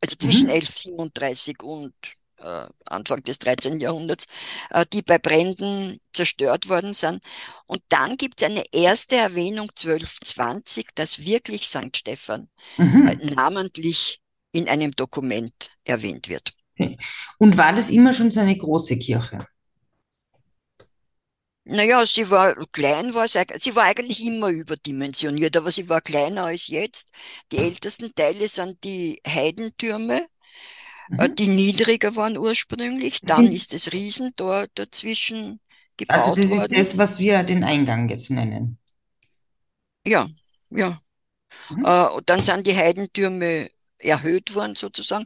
also 0.00 0.16
zwischen 0.16 0.48
Mhm. 0.48 0.52
1137 0.52 1.62
und 1.62 1.94
äh, 2.40 2.68
Anfang 2.86 3.22
des 3.24 3.38
13. 3.40 3.80
Jahrhunderts, 3.80 4.26
äh, 4.70 4.86
die 4.92 5.02
bei 5.02 5.18
Bränden 5.18 5.98
zerstört 6.12 6.68
worden 6.68 6.92
sind. 6.92 7.20
Und 7.66 7.82
dann 7.88 8.16
gibt 8.16 8.40
es 8.42 8.48
eine 8.48 8.64
erste 8.72 9.16
Erwähnung 9.16 9.72
1220, 9.74 10.86
dass 10.94 11.18
wirklich 11.20 11.66
St. 11.68 11.96
Stephan 11.96 12.48
Mhm. 12.78 13.08
äh, 13.08 13.16
namentlich 13.34 14.20
in 14.52 14.68
einem 14.68 14.92
Dokument 14.92 15.70
erwähnt 15.84 16.28
wird. 16.28 16.54
Okay. 16.74 16.96
Und 17.38 17.56
war 17.58 17.72
das 17.74 17.90
immer 17.90 18.12
schon 18.12 18.30
so 18.30 18.40
eine 18.40 18.56
große 18.56 18.98
Kirche? 18.98 19.46
Naja, 21.64 22.04
sie 22.06 22.30
war 22.30 22.54
klein, 22.72 23.14
war 23.14 23.28
sie, 23.28 23.44
sie 23.58 23.76
war 23.76 23.84
eigentlich 23.84 24.24
immer 24.24 24.48
überdimensioniert, 24.48 25.56
aber 25.56 25.70
sie 25.70 25.88
war 25.88 26.00
kleiner 26.00 26.44
als 26.46 26.66
jetzt. 26.68 27.10
Die 27.52 27.58
ältesten 27.58 28.12
Teile 28.14 28.48
sind 28.48 28.82
die 28.84 29.20
Heidentürme, 29.26 30.26
äh, 31.18 31.28
Mhm. 31.28 31.38
die 31.38 31.48
niedriger 31.48 32.16
waren 32.16 32.38
ursprünglich. 32.38 33.20
Das 33.22 33.34
Dann 33.34 33.52
sind, 33.52 33.52
ist 33.52 33.72
das 33.74 33.92
Riesentor 33.92 34.66
dazwischen 34.74 35.60
also 36.06 36.32
gebaut 36.32 36.34
das 36.34 36.50
ist 36.52 36.70
worden. 36.70 36.76
das, 36.76 36.98
was 36.98 37.18
wir 37.18 37.42
den 37.44 37.64
Eingang 37.64 38.08
jetzt 38.10 38.30
nennen. 38.30 38.78
Ja, 40.04 40.26
ja. 40.70 41.00
Mhm. 41.70 41.84
Äh, 41.84 42.22
dann 42.26 42.42
sind 42.42 42.66
die 42.66 42.76
Heidentürme 42.76 43.70
erhöht 43.98 44.54
worden 44.54 44.76
sozusagen. 44.76 45.24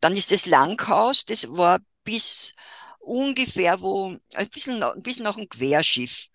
Dann 0.00 0.16
ist 0.16 0.30
das 0.30 0.46
Langhaus, 0.46 1.24
das 1.24 1.46
war 1.50 1.78
bis 2.04 2.52
ungefähr 3.00 3.80
wo, 3.80 4.16
ein 4.34 4.48
bisschen, 4.50 4.78
nach- 4.78 4.94
ein 4.94 5.02
bisschen 5.02 5.24
nach 5.24 5.36
dem 5.36 5.48
Querschiff. 5.48 6.28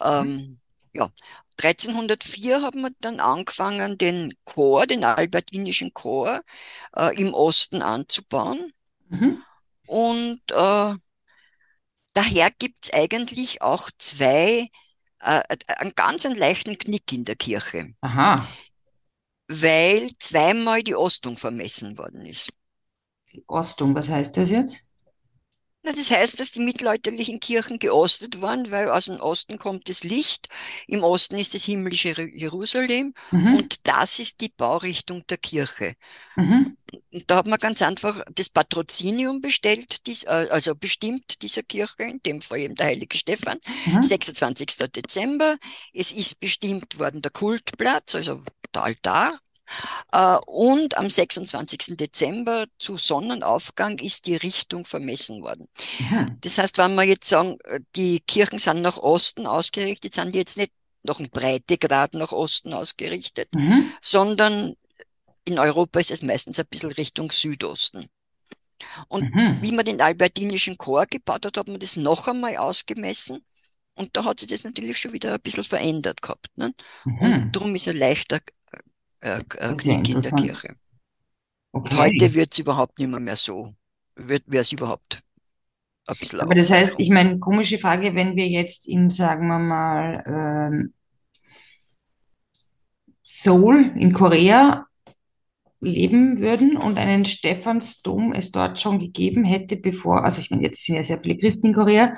Mhm. 0.00 0.40
Ähm, 0.40 0.60
ja, 0.94 1.10
1304 1.56 2.62
hat 2.62 2.74
man 2.74 2.94
dann 3.00 3.20
angefangen, 3.20 3.98
den 3.98 4.34
Chor, 4.44 4.86
den 4.86 5.04
albertinischen 5.04 5.94
Chor, 5.94 6.42
äh, 6.96 7.16
im 7.20 7.34
Osten 7.34 7.82
anzubauen. 7.82 8.72
Mhm. 9.10 9.42
Und 9.86 10.40
äh, 10.52 10.94
daher 12.14 12.50
gibt 12.58 12.84
es 12.86 12.92
eigentlich 12.92 13.62
auch 13.62 13.90
zwei, 13.98 14.68
äh, 15.20 15.42
einen 15.78 15.94
ganz 15.94 16.26
einen 16.26 16.36
leichten 16.38 16.78
Knick 16.78 17.12
in 17.12 17.24
der 17.24 17.36
Kirche, 17.36 17.94
Aha, 18.02 18.46
weil 19.48 20.10
zweimal 20.18 20.82
die 20.82 20.96
Ostung 20.96 21.36
vermessen 21.36 21.98
worden 21.98 22.26
ist. 22.26 22.50
die 23.32 23.44
Ostung, 23.46 23.94
was 23.94 24.08
heißt 24.08 24.36
das 24.36 24.50
jetzt? 24.50 24.82
Na, 25.82 25.92
das 25.92 26.10
heißt, 26.10 26.40
dass 26.40 26.50
die 26.50 26.60
mittelalterlichen 26.60 27.38
Kirchen 27.38 27.78
geostet 27.78 28.40
waren, 28.42 28.72
weil 28.72 28.90
aus 28.90 29.04
dem 29.04 29.20
Osten 29.20 29.56
kommt 29.56 29.88
das 29.88 30.02
Licht, 30.02 30.48
im 30.88 31.04
Osten 31.04 31.36
ist 31.36 31.54
das 31.54 31.64
himmlische 31.64 32.08
Jerusalem 32.34 33.14
Mhm. 33.30 33.56
und 33.56 33.86
das 33.86 34.18
ist 34.18 34.40
die 34.40 34.48
Baurichtung 34.48 35.24
der 35.28 35.38
Kirche. 35.38 35.94
Mhm. 36.36 36.76
Da 37.26 37.36
hat 37.36 37.46
man 37.46 37.58
ganz 37.58 37.82
einfach 37.82 38.22
das 38.32 38.48
Patrozinium 38.48 39.40
bestellt, 39.40 40.00
äh, 40.08 40.26
also 40.28 40.74
bestimmt 40.74 41.42
dieser 41.42 41.62
Kirche, 41.62 42.02
in 42.02 42.20
dem 42.24 42.40
Fall 42.40 42.60
eben 42.60 42.74
der 42.74 42.86
heilige 42.86 43.16
Stephan, 43.16 43.58
Mhm. 43.86 44.02
26. 44.02 44.88
Dezember. 44.88 45.56
Es 45.92 46.12
ist 46.12 46.40
bestimmt 46.40 46.98
worden 46.98 47.22
der 47.22 47.30
Kultplatz, 47.32 48.14
also 48.14 48.42
der 48.76 48.84
Altar. 48.84 49.38
Äh, 50.12 50.36
und 50.46 50.96
am 50.96 51.10
26. 51.10 51.96
Dezember 51.96 52.66
zu 52.78 52.96
Sonnenaufgang 52.96 53.98
ist 53.98 54.26
die 54.26 54.36
Richtung 54.36 54.84
vermessen 54.84 55.42
worden. 55.42 55.68
Mhm. 55.98 56.38
Das 56.40 56.58
heißt, 56.58 56.78
wenn 56.78 56.94
wir 56.94 57.02
jetzt 57.04 57.28
sagen, 57.28 57.58
äh, 57.64 57.80
die 57.96 58.20
Kirchen 58.20 58.58
sind 58.58 58.82
nach 58.82 58.98
Osten 58.98 59.46
ausgerichtet, 59.46 60.14
sind 60.14 60.34
die 60.34 60.38
jetzt 60.38 60.56
nicht 60.56 60.72
noch 61.02 61.20
ein 61.20 61.30
Breitegrad 61.30 62.14
nach 62.14 62.32
Osten 62.32 62.72
ausgerichtet, 62.72 63.48
Mhm. 63.54 63.92
sondern 64.02 64.74
in 65.44 65.58
Europa 65.58 66.00
ist 66.00 66.10
es 66.10 66.22
meistens 66.22 66.58
ein 66.58 66.66
bisschen 66.68 66.92
Richtung 66.92 67.30
Südosten. 67.30 68.08
Und 69.08 69.34
Mhm. 69.34 69.58
wie 69.62 69.72
man 69.72 69.84
den 69.84 70.00
albertinischen 70.00 70.78
Chor 70.78 71.06
gebaut 71.06 71.46
hat, 71.46 71.56
hat 71.56 71.68
man 71.68 71.78
das 71.78 71.96
noch 71.96 72.28
einmal 72.28 72.56
ausgemessen. 72.56 73.44
Und 73.94 74.16
da 74.16 74.24
hat 74.24 74.40
sich 74.40 74.48
das 74.48 74.64
natürlich 74.64 74.98
schon 74.98 75.12
wieder 75.12 75.34
ein 75.34 75.40
bisschen 75.40 75.64
verändert 75.64 76.20
gehabt. 76.22 76.48
Ne? 76.56 76.74
Und 77.04 77.30
Mhm. 77.30 77.52
darum 77.52 77.74
ist 77.74 77.88
ein 77.88 77.96
leichter 77.96 78.40
äh, 79.26 79.40
äh, 79.58 79.74
Knick 79.74 80.08
in 80.08 80.22
der. 80.22 80.32
Kirche. 80.32 80.76
Und 81.72 81.98
heute 81.98 82.24
Okay. 82.24 82.34
wird 82.34 82.52
es 82.52 82.58
überhaupt 82.58 82.98
nicht 82.98 83.08
mehr, 83.08 83.20
mehr 83.20 83.36
so, 83.36 83.74
wäre 84.14 84.42
es 84.52 84.72
überhaupt 84.72 85.18
ein 86.06 86.16
bisschen 86.16 86.40
Aber 86.40 86.54
das 86.54 86.70
heißt, 86.70 86.94
ich 86.98 87.10
meine, 87.10 87.38
komische 87.38 87.78
Frage, 87.78 88.14
wenn 88.14 88.36
wir 88.36 88.48
jetzt 88.48 88.86
in, 88.86 89.10
sagen 89.10 89.48
wir 89.48 89.58
mal, 89.58 90.24
ähm, 90.72 90.94
Seoul 93.22 93.92
in 93.96 94.12
Korea 94.12 94.86
leben 95.80 96.38
würden 96.38 96.76
und 96.76 96.96
einen 96.96 97.24
Stephansdom 97.24 98.32
es 98.32 98.52
dort 98.52 98.80
schon 98.80 98.98
gegeben 98.98 99.44
hätte, 99.44 99.76
bevor, 99.76 100.24
also 100.24 100.40
ich 100.40 100.50
meine, 100.50 100.62
jetzt 100.62 100.84
sind 100.84 100.94
ja 100.94 101.02
sehr 101.02 101.20
viele 101.20 101.36
Christen 101.36 101.68
in 101.68 101.74
Korea, 101.74 102.14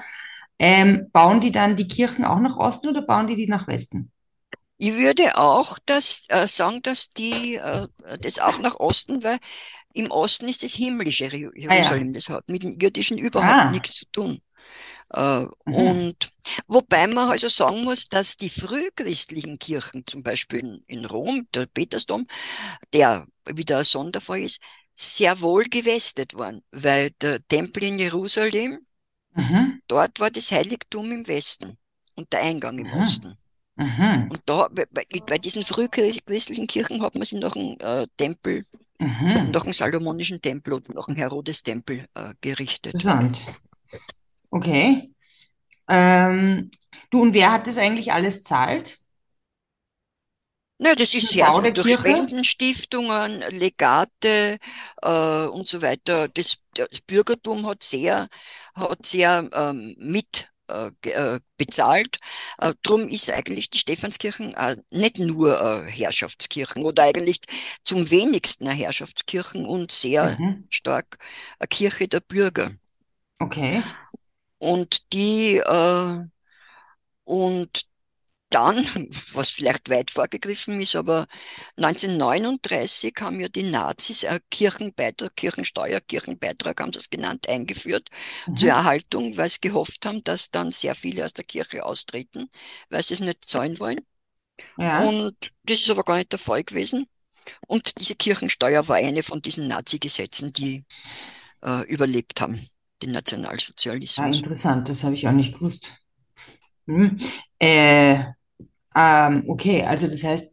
ähm, 0.58 1.06
bauen 1.12 1.40
die 1.40 1.50
dann 1.50 1.76
die 1.76 1.88
Kirchen 1.88 2.24
auch 2.24 2.40
nach 2.40 2.58
Osten 2.58 2.88
oder 2.88 3.02
bauen 3.02 3.26
die 3.26 3.36
die 3.36 3.48
nach 3.48 3.66
Westen? 3.66 4.12
Ich 4.78 4.94
würde 4.94 5.36
auch 5.36 5.78
das, 5.86 6.24
äh, 6.28 6.46
sagen, 6.46 6.82
dass 6.82 7.12
die 7.12 7.56
äh, 7.56 7.88
das 8.20 8.38
auch 8.38 8.58
nach 8.58 8.76
Osten, 8.76 9.22
weil 9.24 9.38
im 9.94 10.10
Osten 10.10 10.48
ist 10.48 10.62
das 10.62 10.74
himmlische 10.74 11.26
Jeru- 11.26 11.50
Ah 11.68 11.74
ja. 11.74 11.74
Jerusalem, 11.74 12.12
das 12.12 12.28
hat 12.28 12.48
mit 12.48 12.62
dem 12.62 12.78
irdischen 12.80 13.18
überhaupt 13.18 13.58
Ah. 13.58 13.70
nichts 13.70 13.94
zu 13.96 14.06
tun. 14.12 14.40
Äh, 15.12 15.46
Mhm. 15.66 15.74
und 15.74 16.32
wobei 16.68 17.06
man 17.08 17.30
also 17.30 17.48
sagen 17.48 17.84
muss, 17.84 18.08
dass 18.08 18.36
die 18.36 18.50
frühchristlichen 18.50 19.58
Kirchen, 19.58 20.04
zum 20.06 20.22
Beispiel 20.22 20.60
in, 20.60 20.84
in 20.86 21.04
Rom, 21.06 21.48
der 21.54 21.66
Petersdom, 21.66 22.26
der 22.92 23.26
wieder 23.46 23.78
ein 23.78 23.84
Sonderfall 23.84 24.42
ist, 24.42 24.60
sehr 24.94 25.40
wohl 25.40 25.64
gewestet 25.64 26.34
waren, 26.34 26.62
weil 26.72 27.10
der 27.22 27.46
Tempel 27.48 27.84
in 27.84 27.98
Jerusalem, 27.98 28.80
Mhm. 29.34 29.82
dort 29.88 30.20
war 30.20 30.30
das 30.30 30.52
Heiligtum 30.52 31.10
im 31.12 31.26
Westen 31.26 31.78
und 32.16 32.32
der 32.32 32.40
Eingang 32.42 32.78
im 32.78 32.86
Mhm. 32.86 32.92
Osten. 32.92 33.38
Mhm. 33.78 34.28
Und 34.30 34.40
da, 34.46 34.68
bei, 34.70 34.84
bei 35.26 35.38
diesen 35.38 35.64
frühchristlichen 35.64 36.66
Kirchen 36.66 37.02
hat 37.02 37.14
man 37.14 37.24
sich 37.24 37.40
nach 37.40 37.52
dem 37.52 37.76
äh, 37.80 38.06
Tempel, 38.16 38.64
Mhm. 39.00 39.52
nach 39.52 39.62
dem 39.62 39.72
Salomonischen 39.72 40.42
Tempel 40.42 40.72
oder 40.72 40.92
nach 40.92 41.06
dem 41.06 41.14
Herodes-Tempel 41.14 42.06
äh, 42.14 42.34
gerichtet. 42.40 42.94
Interessant. 42.94 43.54
Okay. 44.50 45.12
Ähm, 45.88 46.70
du, 47.10 47.22
und 47.22 47.32
wer 47.32 47.52
hat 47.52 47.68
das 47.68 47.78
eigentlich 47.78 48.12
alles 48.12 48.42
zahlt? 48.42 48.98
Na, 50.80 50.94
das 50.94 51.12
ist 51.14 51.36
Bau 51.36 51.60
der 51.60 51.72
durch 51.72 51.86
Kirche? 51.86 52.00
Spendenstiftungen, 52.02 53.40
Legate 53.50 54.58
äh, 55.02 55.46
und 55.46 55.66
so 55.66 55.82
weiter. 55.82 56.28
Das, 56.28 56.58
das 56.74 57.00
Bürgertum 57.06 57.66
hat 57.66 57.82
sehr, 57.82 58.28
hat 58.74 59.04
sehr 59.04 59.48
ähm, 59.52 59.96
mit 59.98 60.48
äh, 60.68 60.90
äh, 61.10 61.40
bezahlt. 61.56 62.18
Äh, 62.58 62.74
drum 62.82 63.08
ist 63.08 63.30
eigentlich 63.30 63.70
die 63.70 63.78
Stephanskirchen 63.78 64.54
äh, 64.54 64.76
nicht 64.90 65.18
nur 65.18 65.60
äh, 65.60 65.90
Herrschaftskirchen 65.90 66.84
oder 66.84 67.04
eigentlich 67.04 67.40
zum 67.84 68.10
wenigsten 68.10 68.66
eine 68.68 68.76
Herrschaftskirchen 68.78 69.66
und 69.66 69.92
sehr 69.92 70.40
Mhm. 70.40 70.68
stark 70.70 71.18
eine 71.58 71.68
Kirche 71.68 72.08
der 72.08 72.20
Bürger. 72.20 72.72
Okay. 73.40 73.82
Und 74.58 75.12
die 75.12 75.60
und 77.24 77.87
dann, 78.50 78.76
was 79.32 79.50
vielleicht 79.50 79.90
weit 79.90 80.10
vorgegriffen 80.10 80.80
ist, 80.80 80.96
aber 80.96 81.26
1939 81.76 83.14
haben 83.20 83.40
ja 83.40 83.48
die 83.48 83.64
Nazis 83.64 84.26
Kirchenbeitrag, 84.50 85.36
Kirchensteuer, 85.36 86.00
Kirchenbeitrag 86.00 86.80
haben 86.80 86.92
sie 86.92 86.98
es 87.00 87.10
genannt, 87.10 87.48
eingeführt 87.48 88.08
zur 88.54 88.68
Mhm. 88.68 88.70
Erhaltung, 88.70 89.36
weil 89.36 89.48
sie 89.48 89.60
gehofft 89.60 90.06
haben, 90.06 90.24
dass 90.24 90.50
dann 90.50 90.72
sehr 90.72 90.94
viele 90.94 91.24
aus 91.24 91.32
der 91.34 91.44
Kirche 91.44 91.84
austreten, 91.84 92.50
weil 92.90 93.02
sie 93.02 93.14
es 93.14 93.20
nicht 93.20 93.48
zahlen 93.48 93.78
wollen. 93.80 94.00
Ja. 94.76 95.12
Und 95.12 95.36
das 95.64 95.80
ist 95.80 95.90
aber 95.90 96.04
gar 96.04 96.16
nicht 96.18 96.32
der 96.32 96.38
Fall 96.38 96.64
gewesen. 96.64 97.06
Und 97.68 98.00
diese 98.00 98.16
Kirchensteuer 98.16 98.88
war 98.88 98.96
eine 98.96 99.22
von 99.24 99.42
diesen 99.42 99.68
Nazi-Gesetzen, 99.68 100.52
die 100.52 100.84
äh, 101.64 101.82
überlebt 101.88 102.40
haben, 102.40 102.60
den 103.02 103.12
Ah, 104.16 104.26
Nationalsozialismus. 104.26 104.28
interessant, 104.28 104.88
das 104.88 105.02
habe 105.04 105.14
ich 105.14 105.26
auch 105.28 105.32
nicht 105.32 105.54
gewusst. 105.54 105.94
Hm. 106.88 107.18
Äh, 107.58 108.24
ähm, 108.98 109.44
okay, 109.48 109.84
also 109.84 110.08
das 110.08 110.24
heißt, 110.24 110.52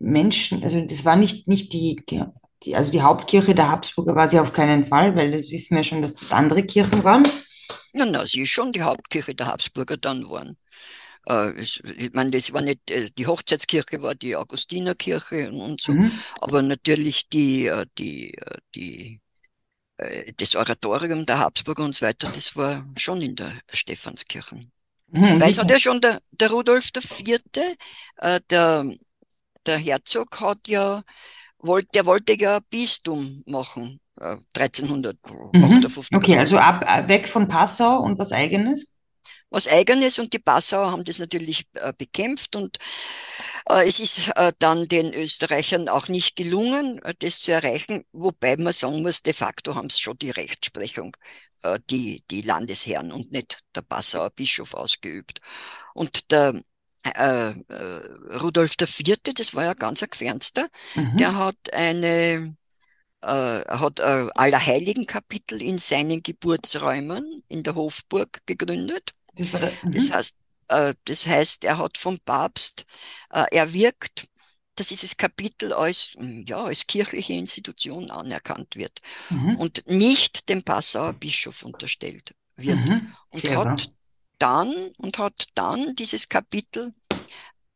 Menschen, 0.00 0.62
also 0.64 0.84
das 0.84 1.04
war 1.04 1.16
nicht, 1.16 1.48
nicht 1.48 1.72
die, 1.72 2.02
die, 2.10 2.74
also 2.76 2.90
die 2.90 3.02
Hauptkirche 3.02 3.54
der 3.54 3.70
Habsburger 3.70 4.16
war 4.16 4.28
sie 4.28 4.40
auf 4.40 4.52
keinen 4.52 4.86
Fall, 4.86 5.16
weil 5.16 5.30
das 5.32 5.50
wissen 5.50 5.76
wir 5.76 5.84
schon, 5.84 6.02
dass 6.02 6.14
das 6.14 6.32
andere 6.32 6.64
Kirchen 6.64 7.04
waren. 7.04 7.24
Na, 7.92 8.04
na, 8.04 8.26
sie 8.26 8.42
ist 8.42 8.50
schon 8.50 8.72
die 8.72 8.82
Hauptkirche 8.82 9.34
der 9.34 9.46
Habsburger 9.46 9.96
dann 9.96 10.22
geworden. 10.22 10.58
Äh, 11.28 11.60
ich 11.62 11.82
meine, 12.14 12.30
das 12.32 12.52
war 12.52 12.62
nicht, 12.62 12.90
äh, 12.90 13.10
die 13.18 13.26
Hochzeitskirche 13.26 14.02
war 14.02 14.14
die 14.16 14.36
Augustinerkirche 14.36 15.50
und, 15.52 15.80
so, 15.82 15.92
Mhm. 15.92 16.12
aber 16.40 16.62
natürlich 16.62 17.28
die, 17.30 17.66
äh, 17.66 17.86
die, 17.98 18.36
die, 18.74 19.20
das 20.36 20.54
Oratorium 20.56 21.26
der 21.26 21.38
Habsburger 21.38 21.84
und 21.84 21.94
so 21.96 22.06
weiter, 22.06 22.28
das 22.28 22.56
war 22.56 22.84
schon 22.96 23.20
in 23.22 23.36
der 23.36 23.52
Stephanskirche. 23.72 24.66
Mhm. 25.14 25.40
Weil 25.40 25.50
es 25.50 25.58
hat 25.58 25.70
ja 25.70 25.78
schon 25.78 26.00
der, 26.00 26.20
der 26.32 26.50
Rudolf 26.50 26.90
IV., 26.96 27.40
äh, 28.16 28.40
der, 28.50 28.84
der 29.64 29.78
Herzog 29.78 30.40
hat 30.40 30.66
ja, 30.66 31.02
wollt, 31.58 31.94
der 31.94 32.04
wollte 32.04 32.34
ja 32.38 32.60
Bistum 32.68 33.42
machen 33.46 34.00
äh, 34.20 34.36
1358. 34.56 36.10
Mhm. 36.10 36.18
Okay, 36.18 36.38
also 36.38 36.58
ab, 36.58 36.84
äh, 36.86 37.08
weg 37.08 37.28
von 37.28 37.48
Passau 37.48 38.00
und 38.00 38.18
was 38.18 38.32
Eigenes? 38.32 38.96
Was 39.50 39.68
Eigenes 39.68 40.18
und 40.18 40.32
die 40.32 40.40
Passauer 40.40 40.90
haben 40.90 41.04
das 41.04 41.20
natürlich 41.20 41.64
äh, 41.74 41.92
bekämpft 41.96 42.56
und 42.56 42.78
äh, 43.68 43.86
es 43.86 44.00
ist 44.00 44.32
äh, 44.34 44.52
dann 44.58 44.88
den 44.88 45.14
Österreichern 45.14 45.88
auch 45.88 46.08
nicht 46.08 46.34
gelungen, 46.34 47.00
äh, 47.04 47.14
das 47.20 47.40
zu 47.40 47.52
erreichen, 47.52 48.04
wobei 48.12 48.56
man 48.56 48.72
sagen 48.72 49.02
muss, 49.02 49.22
de 49.22 49.32
facto 49.32 49.76
haben 49.76 49.86
es 49.86 50.00
schon 50.00 50.18
die 50.18 50.30
Rechtsprechung, 50.30 51.16
äh, 51.64 51.80
die, 51.90 52.22
die 52.30 52.42
Landesherren 52.42 53.12
und 53.12 53.32
nicht 53.32 53.60
der 53.74 53.82
Passauer 53.82 54.30
Bischof 54.30 54.74
ausgeübt. 54.74 55.40
Und 55.94 56.30
der 56.32 56.62
äh, 57.04 57.50
äh, 57.50 58.36
Rudolf 58.38 58.76
IV., 58.80 59.34
das 59.34 59.54
war 59.54 59.64
ja 59.64 59.74
ganz 59.74 60.02
ein 60.02 60.10
Gefernster, 60.10 60.68
Mhm. 60.94 61.16
der 61.18 61.36
hat 61.36 61.56
eine 61.72 62.56
äh, 63.22 63.26
hat 63.26 64.00
äh, 64.00 64.28
Allerheiligen-Kapitel 64.34 65.62
in 65.62 65.78
seinen 65.78 66.22
Geburtsräumen 66.22 67.42
in 67.48 67.62
der 67.62 67.74
Hofburg 67.74 68.40
gegründet. 68.46 69.12
Das 69.34 69.50
Das 69.50 70.10
mhm. 70.10 70.14
heißt, 70.14 70.36
äh, 70.68 70.94
das 71.04 71.26
heißt, 71.26 71.64
er 71.64 71.78
hat 71.78 71.98
vom 71.98 72.18
Papst 72.20 72.84
erwirkt, 73.50 74.28
dass 74.76 74.88
dieses 74.88 75.16
Kapitel 75.16 75.72
als, 75.72 76.14
mm, 76.18 76.42
ja, 76.46 76.64
als 76.64 76.86
kirchliche 76.86 77.32
Institution 77.34 78.10
anerkannt 78.10 78.76
wird 78.76 79.00
Mhm. 79.30 79.56
und 79.56 79.86
nicht 79.86 80.48
dem 80.48 80.62
Passauer 80.62 81.12
Bischof 81.14 81.62
unterstellt 81.62 82.34
wird. 82.56 82.88
Mhm. 82.88 83.14
Und 83.30 83.48
hat 83.50 83.90
dann, 84.38 84.72
und 84.98 85.18
hat 85.18 85.46
dann 85.54 85.94
dieses 85.96 86.28
Kapitel 86.28 86.92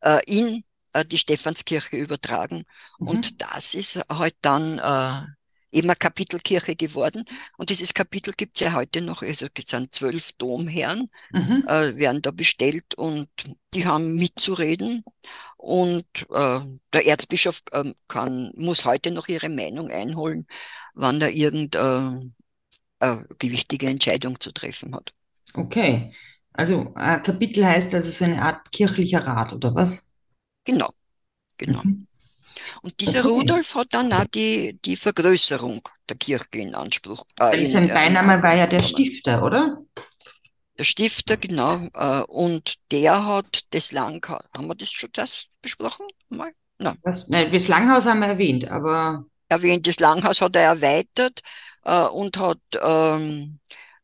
äh, 0.01 0.21
in 0.27 0.65
äh, 0.93 1.05
die 1.05 1.19
Stephanskirche 1.19 1.97
übertragen. 1.97 2.65
Mhm. 2.99 3.09
Und 3.09 3.43
das 3.43 3.75
ist 3.75 4.01
halt 4.09 4.37
dann 4.43 4.79
äh, 4.79 5.27
eben 5.73 5.89
eine 5.89 5.97
Kapitelkirche 5.97 6.77
geworden. 6.77 7.25
Und 7.57 7.71
dieses 7.71 7.95
Kapitel 7.95 8.33
gibt 8.37 8.59
es 8.61 8.67
ja 8.67 8.75
heute 8.75 9.01
noch. 9.01 9.23
Also 9.23 9.47
es 9.55 9.65
sind 9.71 9.95
zwölf 9.95 10.33
Domherren, 10.35 11.11
Mhm. 11.33 11.65
äh, 11.67 11.97
werden 11.97 12.23
da 12.23 12.31
bestellt 12.31 12.95
und 12.97 13.29
die 13.75 13.87
haben 13.87 14.17
mitzureden. 14.17 15.05
Und 15.57 16.07
äh, 16.33 16.61
der 16.93 17.07
Erzbischof 17.07 17.63
ähm, 17.73 17.95
kann, 18.09 18.53
muss 18.57 18.85
heute 18.85 19.11
noch 19.11 19.29
ihre 19.29 19.49
Meinung 19.49 19.91
einholen, 19.91 20.47
wann 20.95 21.21
er 21.21 21.31
irgendeine 21.31 22.33
äh, 23.01 23.19
wichtige 23.43 23.89
Entscheidung 23.89 24.41
zu 24.41 24.53
treffen 24.53 24.95
hat. 24.95 25.13
Okay. 25.55 26.13
Also 26.55 26.95
äh, 26.97 27.21
Kapitel 27.21 27.65
heißt 27.67 27.95
also 27.95 28.11
so 28.11 28.25
eine 28.25 28.43
Art 28.43 28.73
kirchlicher 28.73 29.27
Rat, 29.27 29.53
oder 29.53 29.75
was? 29.75 30.09
Genau, 30.65 30.91
genau. 31.59 31.85
Mhm. 31.85 32.08
Und 32.83 33.01
dieser 33.01 33.21
Okay. 33.21 33.29
Rudolf 33.29 33.75
hat 33.75 33.89
dann 33.91 34.13
auch 34.13 34.25
die, 34.35 34.79
die 34.85 34.97
Vergrößerung 34.97 35.81
der 36.09 36.17
Kirche 36.17 36.47
in 36.59 36.75
Anspruch. 36.75 37.25
Äh, 37.41 37.65
in, 37.65 37.71
sein 37.71 37.85
in 37.85 37.89
Beiname 37.95 38.43
war 38.43 38.55
ja 38.55 38.67
der. 38.67 38.83
Stifter, 38.83 39.43
oder? 39.45 39.79
Der 40.79 40.85
Stifter, 40.85 41.37
genau. 41.37 41.89
Äh, 41.95 42.23
und 42.29 42.75
der 42.93 43.25
hat 43.27 43.63
das 43.71 43.93
Langhaus. 43.93 44.43
Haben 44.57 44.69
wir 44.69 44.75
das 44.75 44.91
schon 44.91 45.11
das 45.13 45.47
besprochen? 45.61 46.07
Mal? 46.29 46.53
Nein. 46.79 46.97
Was? 47.03 47.27
Nein, 47.29 47.53
das 47.53 47.69
Langhaus 47.69 48.07
haben 48.07 48.21
wir 48.21 48.29
erwähnt, 48.29 48.69
aber 48.71 49.25
Erwähnt, 49.49 49.87
das 49.87 49.99
Langhaus 49.99 50.41
hat 50.43 50.57
er 50.57 50.63
erweitert 50.63 51.41
äh, 51.85 52.05
und 52.07 52.39
hat 52.39 52.61
ähm, 52.83 53.59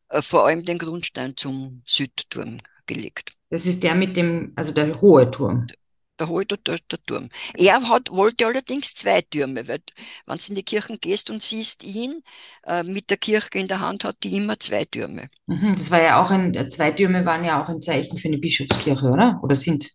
äh, 0.09 0.21
vor 0.21 0.45
allem 0.47 0.65
den 0.65 0.77
Grundstein 0.79 1.37
zum 1.37 1.83
Südturm 1.85 2.57
gelegt. 2.87 3.33
das 3.49 3.65
ist 3.65 3.83
der 3.83 3.95
mit 3.95 4.17
dem, 4.17 4.53
also 4.55 4.71
der 4.71 4.99
hohe 5.01 5.29
Turm. 5.31 5.67
Der 6.19 6.27
hohe 6.29 6.45
der, 6.45 6.57
der, 6.57 6.77
der 6.91 7.03
Turm. 7.05 7.29
Er 7.55 7.87
hat, 7.89 8.09
wollte 8.11 8.45
allerdings 8.47 8.93
zwei 8.95 9.21
Türme, 9.21 9.67
weil 9.67 9.81
wenn 10.25 10.37
du 10.37 10.43
in 10.49 10.55
die 10.55 10.63
Kirchen 10.63 10.99
gehst 10.99 11.29
und 11.29 11.41
siehst 11.41 11.83
ihn 11.83 12.23
äh, 12.65 12.83
mit 12.83 13.09
der 13.09 13.17
Kirche 13.17 13.49
in 13.59 13.67
der 13.67 13.79
Hand, 13.81 14.03
hat 14.03 14.17
die 14.23 14.35
immer 14.37 14.59
zwei 14.59 14.85
Türme. 14.85 15.29
Mhm. 15.47 15.73
Das 15.75 15.89
war 15.91 16.01
ja 16.01 16.21
auch 16.23 16.29
ein, 16.31 16.53
äh, 16.53 16.69
zwei 16.69 16.91
Türme 16.91 17.25
waren 17.25 17.43
ja 17.43 17.61
auch 17.63 17.69
ein 17.69 17.81
Zeichen 17.81 18.17
für 18.19 18.27
eine 18.27 18.37
Bischofskirche, 18.37 19.07
oder? 19.09 19.39
Oder 19.43 19.55
sind 19.55 19.89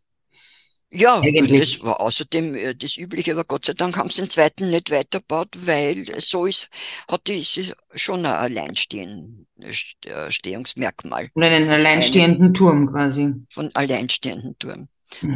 Ja, 0.93 1.21
eigentlich. 1.23 1.55
das 1.55 1.81
war 1.83 2.01
außerdem 2.01 2.55
äh, 2.55 2.75
das 2.75 2.97
Übliche, 2.97 3.33
aber 3.33 3.45
Gott 3.45 3.65
sei 3.65 3.75
Dank 3.75 3.97
haben 3.97 4.11
sie 4.11 4.23
den 4.23 4.31
zweiten 4.31 4.71
nicht 4.71 4.91
weitergebaut, 4.91 5.49
weil 5.67 6.05
so 6.21 6.47
ist, 6.47 6.69
hat 7.09 7.27
die 7.29 7.39
ist 7.41 7.75
schon 7.95 8.27
ein 8.27 8.33
Alleinstehungsmerkmal. 8.33 11.31
Und 11.35 11.43
einen 11.43 11.71
Das 11.73 11.95
eine 11.95 11.99
alleinstehenden 11.99 12.55
Turm 12.55 12.87
quasi. 12.87 13.35
von 13.49 13.71
alleinstehenden 13.75 14.59
Turm. 14.59 14.89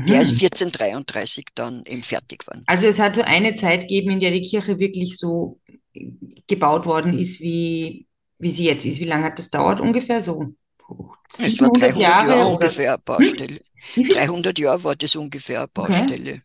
Der 0.08 0.22
ist 0.22 0.32
Mhm. 0.32 0.40
1433 0.40 1.46
dann 1.54 1.84
eben 1.86 2.02
fertig 2.02 2.40
geworden. 2.40 2.66
Also 2.66 2.86
es 2.86 2.98
hat 2.98 3.14
so 3.16 3.22
eine 3.22 3.54
Zeit 3.56 3.82
gegeben, 3.82 4.10
in 4.12 4.20
der 4.20 4.30
die 4.30 4.42
Kirche 4.42 4.78
wirklich 4.78 5.16
so 5.18 5.60
gebaut 6.46 6.86
worden 6.86 7.18
ist, 7.18 7.40
wie, 7.40 8.06
wie 8.38 8.50
sie 8.50 8.64
jetzt 8.66 8.84
ist. 8.86 9.00
Wie 9.00 9.04
lange 9.04 9.24
hat 9.24 9.38
das 9.38 9.50
dauert 9.50 9.80
ungefähr? 9.80 10.20
So 10.22 10.54
Es 11.38 11.60
war 11.60 11.68
700 11.68 11.96
300 11.96 12.20
Jahre 12.22 12.22
Jahre 12.22 12.48
oder? 12.48 12.74
ungefähr 12.74 12.94
eine 12.94 12.98
Hm? 13.18 13.32
Baustelle. 13.38 13.60
Viel? 13.94 14.08
300 14.08 14.58
Jahre 14.58 14.82
war 14.82 14.96
das 14.96 15.14
ungefähr 15.14 15.60
eine 15.60 15.68
Okay, 15.78 16.08
Baustelle. 16.08 16.42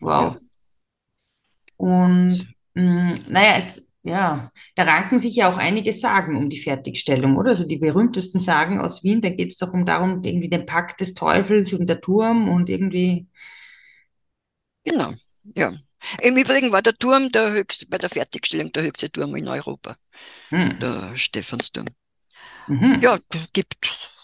wow. 0.00 0.34
Ja, 0.34 0.40
Und 1.76 2.46
mh, 2.74 3.14
naja, 3.28 3.56
es, 3.58 3.83
ja, 4.04 4.52
da 4.76 4.82
ranken 4.84 5.18
sich 5.18 5.34
ja 5.36 5.50
auch 5.50 5.56
einige 5.58 5.92
Sagen 5.92 6.36
um 6.36 6.50
die 6.50 6.58
Fertigstellung, 6.60 7.36
oder? 7.36 7.50
Also 7.50 7.66
die 7.66 7.78
berühmtesten 7.78 8.38
Sagen 8.40 8.80
aus 8.80 9.02
Wien, 9.02 9.20
da 9.22 9.30
geht 9.30 9.48
es 9.50 9.56
doch 9.56 9.72
um 9.72 9.86
darum, 9.86 10.22
irgendwie 10.24 10.50
den 10.50 10.66
Pakt 10.66 11.00
des 11.00 11.14
Teufels 11.14 11.72
und 11.72 11.86
der 11.88 12.00
Turm 12.02 12.48
und 12.50 12.70
irgendwie. 12.70 13.26
genau. 14.84 15.12
Ja. 15.56 15.72
Im 16.22 16.36
Übrigen 16.36 16.72
war 16.72 16.82
der 16.82 16.96
Turm 16.96 17.30
der 17.32 17.52
höchste, 17.52 17.86
bei 17.86 17.98
der 17.98 18.10
Fertigstellung 18.10 18.72
der 18.72 18.82
höchste 18.84 19.10
Turm 19.10 19.34
in 19.36 19.48
Europa, 19.48 19.96
Hm. 20.52 20.70
der 20.80 21.16
Stephansturm. 21.16 21.88
Mhm. 22.68 23.00
Ja, 23.00 23.18
gibt 23.52 23.76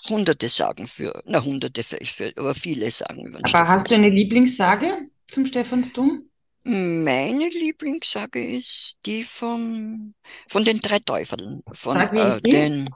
hunderte 0.09 0.49
Sagen 0.49 0.87
für, 0.89 1.23
na 1.25 1.43
hunderte 1.45 1.85
für, 1.85 2.33
aber 2.37 2.55
viele 2.55 2.91
Sagen 2.91 3.27
über 3.27 3.43
den 3.43 3.47
Aber 3.53 3.69
hast 3.69 3.91
du 3.91 3.95
eine 3.95 4.09
Lieblingssage 4.09 5.11
zum 5.29 5.45
Stephansdom? 5.45 6.30
Meine 6.63 7.49
Lieblingssage 7.49 8.45
ist 8.45 8.97
die 9.07 9.25
vom, 9.25 10.15
von 10.49 10.65
den 10.65 10.81
drei 10.81 10.99
Teufeln, 10.99 11.63
von 11.73 11.95
Sag, 11.95 12.13
wie 12.13 12.19
äh, 12.19 12.41
den, 12.41 12.91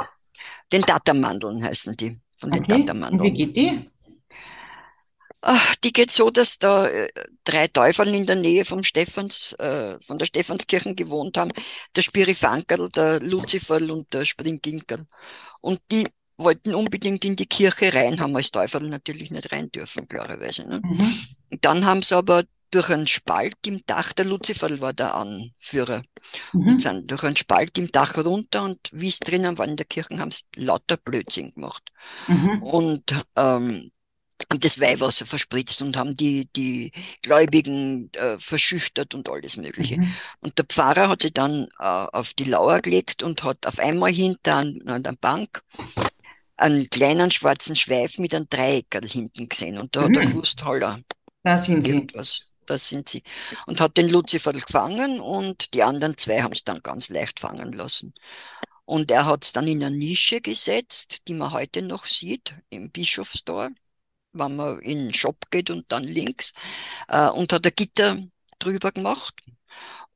den 0.71 0.83
Tatermandeln 0.83 1.65
heißen 1.65 1.97
die, 1.97 2.19
von 2.37 2.51
den 2.51 2.65
Okay. 2.65 2.73
Und 2.73 2.79
wie 2.79 2.85
Tatermandeln. 2.85 3.35
geht 3.35 3.57
die? 3.57 3.91
Ach, 5.47 5.75
die 5.77 5.93
geht 5.93 6.11
so, 6.11 6.31
dass 6.31 6.59
da 6.59 6.89
äh, 6.89 7.09
drei 7.45 7.69
Teufel 7.69 8.09
in 8.15 8.25
der 8.27 8.37
Nähe 8.37 8.65
vom 8.65 8.83
Stephans, 8.83 9.53
äh, 9.59 9.99
von 10.01 10.19
der 10.19 10.25
Stephanskirchen 10.25 10.97
gewohnt 10.97 11.37
haben. 11.37 11.53
Der 11.95 12.01
Spirifankerl, 12.01 12.89
der 12.91 13.21
Luzifer 13.21 13.77
und 13.77 14.13
der 14.15 14.25
Springginkerl. 14.25 15.07
Und 15.61 15.81
die 15.91 16.07
wollten 16.39 16.75
unbedingt 16.75 17.25
in 17.27 17.37
die 17.37 17.47
Kirche 17.47 17.95
rein, 17.95 18.21
haben 18.21 18.35
als 18.35 18.51
Teufel 18.51 18.89
natürlich 18.89 19.31
nicht 19.31 19.53
rein 19.53 19.71
dürfen, 19.71 20.09
klarerweise. 20.09 20.67
Ne? 20.67 20.81
Mhm. 20.83 21.15
Dann 21.61 21.85
haben 21.85 22.03
sie 22.03 22.17
aber 22.17 22.45
durch 22.75 22.91
einen 22.91 23.07
Spalt 23.07 23.57
im 23.67 23.83
Dach, 23.87 24.13
der 24.13 24.25
Luzifer 24.27 24.81
war 24.81 24.93
der 24.93 25.15
Anführer, 25.15 26.03
und 26.65 26.81
Mhm. 26.81 26.81
sind 26.81 27.11
durch 27.11 27.25
einen 27.25 27.37
Spalt 27.37 27.79
im 27.79 27.93
Dach 27.93 28.19
runter 28.19 28.65
und 28.65 28.81
wie 28.93 29.09
es 29.09 29.21
drinnen 29.21 29.59
war 29.59 29.67
in 29.67 29.77
der 29.77 29.87
Kirche, 29.87 30.19
haben 30.19 30.31
sie 30.31 30.43
lauter 30.57 30.97
Blödsinn 30.97 31.55
gemacht. 31.55 31.83
Mhm. 32.29 32.61
Und 32.61 33.13
ähm, 33.37 33.93
haben 34.51 34.61
das 34.61 34.81
Weihwasser 34.81 35.27
verspritzt 35.27 35.83
und 35.83 35.97
haben 35.97 36.17
die, 36.17 36.49
die 36.57 36.93
Gläubigen 37.23 38.11
äh, 38.15 38.39
verschüchtert 38.39 39.15
und 39.15 39.29
alles 39.29 39.57
Mögliche. 39.57 39.99
Mhm. 39.99 40.21
Und 40.41 40.59
der 40.59 40.67
Pfarrer 40.67 41.09
hat 41.09 41.23
sich 41.23 41.33
dann 41.33 41.69
äh, 41.79 41.85
auf 41.85 42.35
die 42.35 42.45
Lauer 42.45 42.81
gelegt 42.81 43.23
und 43.23 43.43
hat 43.45 43.67
auf 43.67 43.79
einmal 43.79 44.13
hinter 44.13 44.57
an, 44.57 44.81
an 44.87 45.03
der 45.03 45.13
Bank 45.21 45.63
einen 46.57 46.89
kleinen 46.91 47.31
schwarzen 47.31 47.77
Schweif 47.77 48.19
mit 48.19 48.35
einem 48.35 48.49
Dreieckerl 48.49 49.09
hinten 49.09 49.49
gesehen. 49.49 49.79
Und 49.79 49.97
da 49.97 50.05
hat 50.05 50.17
er 50.17 50.23
Mhm. 50.23 50.25
gewusst, 50.25 50.65
holla, 50.65 50.99
Da 51.43 51.57
sind 51.59 51.83
sie. 51.85 52.11
irgendwas, 52.13 52.54
das 52.71 52.89
sind 52.89 53.09
sie. 53.09 53.23
Und 53.67 53.81
hat 53.81 53.97
den 53.97 54.09
Luzifer 54.09 54.53
gefangen 54.53 55.21
und 55.21 55.75
die 55.75 55.83
anderen 55.83 56.17
zwei 56.19 56.43
haben 56.43 56.53
es 56.53 56.65
dann 56.65 56.83
ganz 56.83 57.09
leicht 57.11 57.41
fangen 57.41 57.73
lassen. 57.73 58.15
Und 58.85 59.11
er 59.11 59.27
hat 59.27 59.45
es 59.45 59.53
dann 59.53 59.67
in 59.69 59.83
eine 59.83 59.97
Nische 59.97 60.41
gesetzt, 60.41 61.29
die 61.29 61.35
man 61.35 61.53
heute 61.53 61.83
noch 61.83 62.07
sieht, 62.07 62.55
im 62.71 62.91
Bischofstor, 62.91 63.71
wenn 64.33 64.57
man 64.57 64.81
in 64.81 64.99
den 64.99 65.15
Shop 65.15 65.51
geht 65.51 65.71
und 65.71 65.91
dann 65.93 66.05
links, 66.05 66.55
äh, 67.09 67.29
und 67.31 67.53
hat 67.53 67.67
ein 67.67 67.73
Gitter 67.77 68.19
drüber 68.59 68.93
gemacht. 68.93 69.35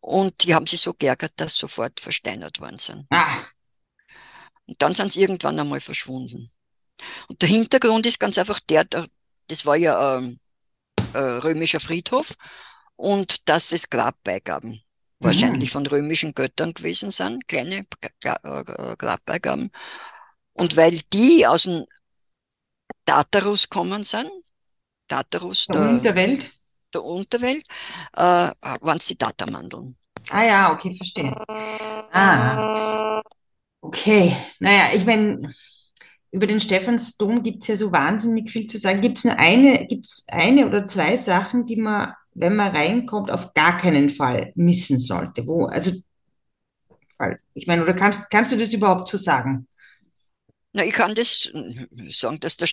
Und 0.00 0.44
die 0.44 0.54
haben 0.54 0.66
sich 0.66 0.80
so 0.80 0.94
geärgert, 0.94 1.34
dass 1.36 1.54
sie 1.54 1.60
sofort 1.60 2.00
versteinert 2.00 2.60
worden 2.60 2.78
sind. 2.78 3.06
Ah, 3.10 3.44
Und 4.66 4.80
dann 4.82 4.94
sind 4.94 5.12
sie 5.12 5.22
irgendwann 5.22 5.58
einmal 5.58 5.80
verschwunden. 5.80 6.50
Und 7.28 7.42
der 7.42 7.48
Hintergrund 7.48 8.06
ist 8.06 8.20
ganz 8.20 8.38
einfach 8.38 8.60
der, 8.60 8.84
der 8.84 9.06
das 9.48 9.64
war 9.66 9.76
ja 9.76 10.18
ähm, 10.18 10.40
äh, 11.14 11.18
römischer 11.18 11.80
Friedhof 11.80 12.34
und 12.96 13.48
dass 13.48 13.72
es 13.72 13.90
Grabbeigaben 13.90 14.82
wahrscheinlich 15.20 15.70
mhm. 15.70 15.72
von 15.72 15.86
römischen 15.86 16.34
Göttern 16.34 16.74
gewesen 16.74 17.10
sind, 17.10 17.48
kleine 17.48 17.86
äh, 18.22 18.96
Grabbeigaben. 18.96 19.70
Und 20.52 20.76
weil 20.76 21.00
die 21.12 21.46
aus 21.46 21.64
dem 21.64 21.84
Tartarus 23.04 23.68
kommen 23.68 24.04
sind, 24.04 24.30
Tartarus 25.08 25.66
Der 25.66 25.80
der, 25.80 25.90
Unterwelt. 25.90 26.50
der 26.92 27.04
Unterwelt, 27.04 27.64
äh, 28.14 28.22
waren 28.22 28.98
es 28.98 29.06
die 29.06 29.16
Tatarmandeln. 29.16 29.96
Ah 30.30 30.44
ja, 30.44 30.72
okay, 30.72 30.94
verstehe. 30.94 31.34
Ah, 32.12 33.22
okay. 33.80 34.36
Naja, 34.58 34.94
ich 34.94 35.04
meine, 35.06 35.52
über 36.30 36.46
den 36.46 36.60
Stephansdom 36.60 37.42
gibt 37.42 37.62
es 37.62 37.68
ja 37.68 37.76
so 37.76 37.92
wahnsinnig 37.92 38.50
viel 38.50 38.66
zu 38.66 38.78
sagen. 38.78 39.00
Gibt 39.00 39.18
es 39.18 39.24
nur 39.24 39.38
eine, 39.38 39.86
gibt's 39.86 40.24
eine 40.28 40.66
oder 40.66 40.86
zwei 40.86 41.16
Sachen, 41.16 41.64
die 41.64 41.76
man, 41.76 42.12
wenn 42.34 42.54
man 42.56 42.74
reinkommt, 42.74 43.30
auf 43.30 43.54
gar 43.54 43.78
keinen 43.78 44.10
Fall 44.10 44.52
missen 44.54 45.00
sollte? 45.00 45.46
Wo, 45.46 45.64
also, 45.64 45.92
ich 47.54 47.66
meine, 47.66 47.82
oder 47.82 47.94
kannst, 47.94 48.30
kannst 48.30 48.52
du 48.52 48.56
das 48.56 48.72
überhaupt 48.72 49.08
so 49.08 49.16
sagen? 49.16 49.66
Na, 50.72 50.84
ich 50.84 50.92
kann 50.92 51.14
das 51.14 51.50
sagen, 52.08 52.40
dass 52.40 52.58
der, 52.58 52.68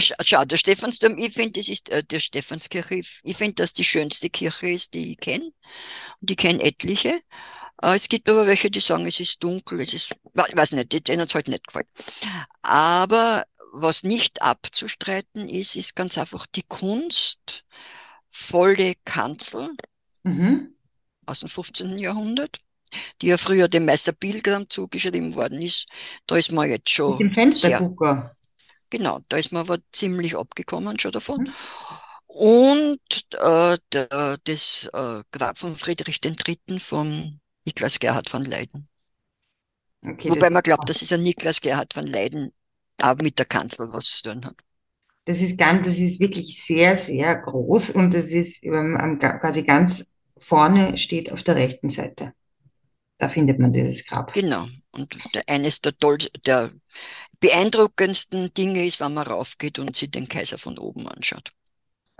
schau, 0.00 0.44
der 0.44 0.56
Stephansdom, 0.56 1.18
ich 1.18 1.34
finde, 1.34 1.52
das 1.52 1.68
ist 1.68 1.90
äh, 1.90 2.04
der 2.04 2.20
Stephanskirche, 2.20 3.02
ich 3.24 3.36
finde, 3.36 3.54
dass 3.56 3.72
die 3.72 3.84
schönste 3.84 4.30
Kirche 4.30 4.70
ist, 4.70 4.94
die 4.94 5.12
ich 5.12 5.18
kenne. 5.18 5.50
Und 6.20 6.30
ich 6.30 6.36
kenne 6.36 6.62
etliche. 6.62 7.20
Äh, 7.82 7.96
es 7.96 8.08
gibt 8.08 8.28
aber 8.28 8.46
welche, 8.46 8.70
die 8.70 8.80
sagen, 8.80 9.06
es 9.06 9.20
ist 9.20 9.42
dunkel, 9.42 9.80
es 9.80 9.94
ist, 9.94 10.14
ich 10.48 10.56
weiß 10.56 10.72
nicht, 10.72 11.08
denen 11.08 11.26
es 11.26 11.34
halt 11.34 11.48
nicht 11.48 11.66
gefallen. 11.66 11.86
Aber 12.62 13.44
was 13.72 14.04
nicht 14.04 14.42
abzustreiten 14.42 15.48
ist, 15.48 15.76
ist 15.76 15.96
ganz 15.96 16.18
einfach 16.18 16.46
die 16.46 16.64
Kunst, 16.68 17.64
volle 18.30 18.94
Kanzel 19.04 19.70
mhm. 20.22 20.74
aus 21.26 21.40
dem 21.40 21.48
15. 21.48 21.98
Jahrhundert 21.98 22.58
die 23.20 23.28
ja 23.28 23.38
früher 23.38 23.68
dem 23.68 23.86
Meister 23.86 24.12
Pilgram 24.12 24.68
zugeschrieben 24.68 25.34
worden 25.34 25.62
ist. 25.62 25.88
Da 26.26 26.36
ist 26.36 26.52
man 26.52 26.68
jetzt 26.68 26.90
schon. 26.90 27.12
Mit 27.12 27.20
dem 27.20 27.32
Fenstergucker. 27.32 28.36
Genau, 28.90 29.20
da 29.28 29.38
ist 29.38 29.52
man 29.52 29.62
aber 29.62 29.78
ziemlich 29.90 30.36
abgekommen 30.36 31.00
schon 31.00 31.12
davon. 31.12 31.44
Mhm. 31.44 31.52
Und 32.26 33.00
äh, 33.32 33.78
der, 33.92 34.38
das 34.44 34.90
äh, 34.92 35.22
Grab 35.32 35.58
von 35.58 35.76
Friedrich 35.76 36.20
III. 36.24 36.78
von 36.78 37.40
Niklas 37.64 37.98
Gerhard 37.98 38.28
von 38.28 38.44
Leyden. 38.44 38.88
Okay, 40.04 40.30
Wobei 40.30 40.50
man 40.50 40.62
glaubt, 40.62 40.88
dass 40.88 41.02
es 41.02 41.12
ein 41.12 41.22
Niklas 41.22 41.60
Gerhard 41.60 41.94
von 41.94 42.06
Leyden 42.06 42.52
auch 43.00 43.16
mit 43.16 43.38
der 43.38 43.46
Kanzel 43.46 43.88
was 43.92 44.04
zu 44.06 44.30
tun 44.30 44.44
hat. 44.44 44.56
Das 45.24 45.40
ist 45.40 45.56
ganz, 45.56 45.86
das 45.86 45.98
ist 45.98 46.18
wirklich 46.18 46.60
sehr, 46.60 46.96
sehr 46.96 47.36
groß 47.36 47.90
und 47.90 48.12
das 48.12 48.32
ist 48.32 48.64
ähm, 48.64 49.18
quasi 49.20 49.62
ganz 49.62 50.12
vorne 50.36 50.96
steht 50.96 51.30
auf 51.30 51.44
der 51.44 51.54
rechten 51.54 51.90
Seite. 51.90 52.32
Da 53.18 53.28
findet 53.28 53.60
man 53.60 53.72
dieses 53.72 54.04
Grab. 54.04 54.34
Genau. 54.34 54.66
Und 54.90 55.16
eines 55.46 55.80
der, 55.80 55.96
toll, 55.96 56.18
der 56.44 56.72
beeindruckendsten 57.38 58.52
Dinge 58.54 58.84
ist, 58.84 58.98
wenn 58.98 59.14
man 59.14 59.26
raufgeht 59.26 59.78
und 59.78 59.94
sich 59.94 60.10
den 60.10 60.28
Kaiser 60.28 60.58
von 60.58 60.76
oben 60.78 61.06
anschaut. 61.06 61.52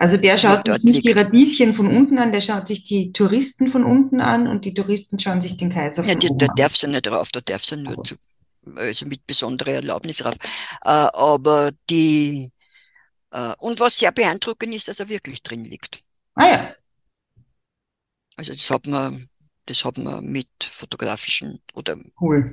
Also 0.03 0.17
der 0.17 0.37
schaut 0.37 0.67
sich 0.67 0.83
nicht 0.83 0.95
liegt. 1.05 1.09
die 1.09 1.13
Radieschen 1.13 1.75
von 1.75 1.87
unten 1.87 2.19
an, 2.19 2.33
der 2.33 2.41
schaut 2.41 2.67
sich 2.67 2.83
die 2.83 3.13
Touristen 3.13 3.69
von 3.69 3.85
unten 3.85 4.21
an 4.21 4.49
und 4.49 4.65
die 4.65 4.75
Touristen 4.75 5.21
schauen 5.21 5.41
sich 5.41 5.57
den 5.57 5.71
Kaiser 5.71 6.03
von 6.03 6.09
ja, 6.09 6.17
die, 6.17 6.29
oben 6.29 6.43
an. 6.43 6.49
Da 6.49 6.63
darf 6.65 6.77
sie 6.77 6.89
nicht 6.89 7.07
rauf, 7.07 7.31
da 7.31 7.41
darf 7.41 7.65
sie 7.65 7.77
nur 7.77 8.03
zu, 8.03 8.17
also 8.75 9.07
mit 9.07 9.25
besonderer 9.29 9.75
Erlaubnis 9.75 10.25
rauf. 10.25 10.35
Äh, 10.83 10.89
aber 10.89 11.71
die, 11.89 12.51
äh, 13.31 13.55
und 13.59 13.79
was 13.79 13.97
sehr 13.97 14.11
beeindruckend 14.11 14.75
ist, 14.75 14.89
dass 14.89 14.99
er 14.99 15.09
wirklich 15.09 15.41
drin 15.41 15.65
liegt. 15.65 16.03
Ah 16.35 16.47
ja. 16.47 16.75
Also 18.37 18.55
das 18.55 18.71
hat 18.71 18.89
man 18.89 19.29
das 19.67 19.85
haben 19.85 20.03
wir 20.03 20.21
mit 20.21 20.49
fotografischen 20.61 21.61
oder. 21.75 21.97
Cool. 22.21 22.51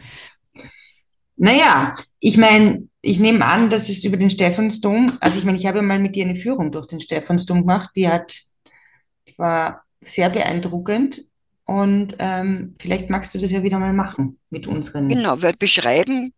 Naja, 1.39 1.95
ich 2.19 2.38
meine, 2.38 2.89
ich 3.02 3.19
nehme 3.19 3.45
an, 3.45 3.69
dass 3.69 3.88
es 3.88 4.04
über 4.04 4.17
den 4.17 4.30
Stephansdom, 4.30 5.17
also 5.21 5.39
ich 5.39 5.45
meine, 5.45 5.58
ich 5.58 5.65
habe 5.65 5.78
ja 5.78 5.84
mal 5.84 5.99
mit 5.99 6.15
dir 6.15 6.25
eine 6.25 6.36
Führung 6.36 6.71
durch 6.71 6.86
den 6.86 6.99
Stephansdom 6.99 7.62
gemacht, 7.62 7.91
die 7.95 8.10
hat, 8.10 8.36
die 9.28 9.38
war 9.38 9.84
sehr 10.02 10.30
beeindruckend 10.30 11.21
und 11.63 12.15
ähm, 12.19 12.75
vielleicht 12.80 13.10
magst 13.10 13.34
du 13.34 13.39
das 13.39 13.52
ja 13.52 13.63
wieder 13.63 13.80
mal 13.80 13.93
machen 13.93 14.38
mit 14.49 14.67
unseren. 14.67 15.08
Genau, 15.08 15.41
weil 15.41 15.54
beschreiben 15.54 16.34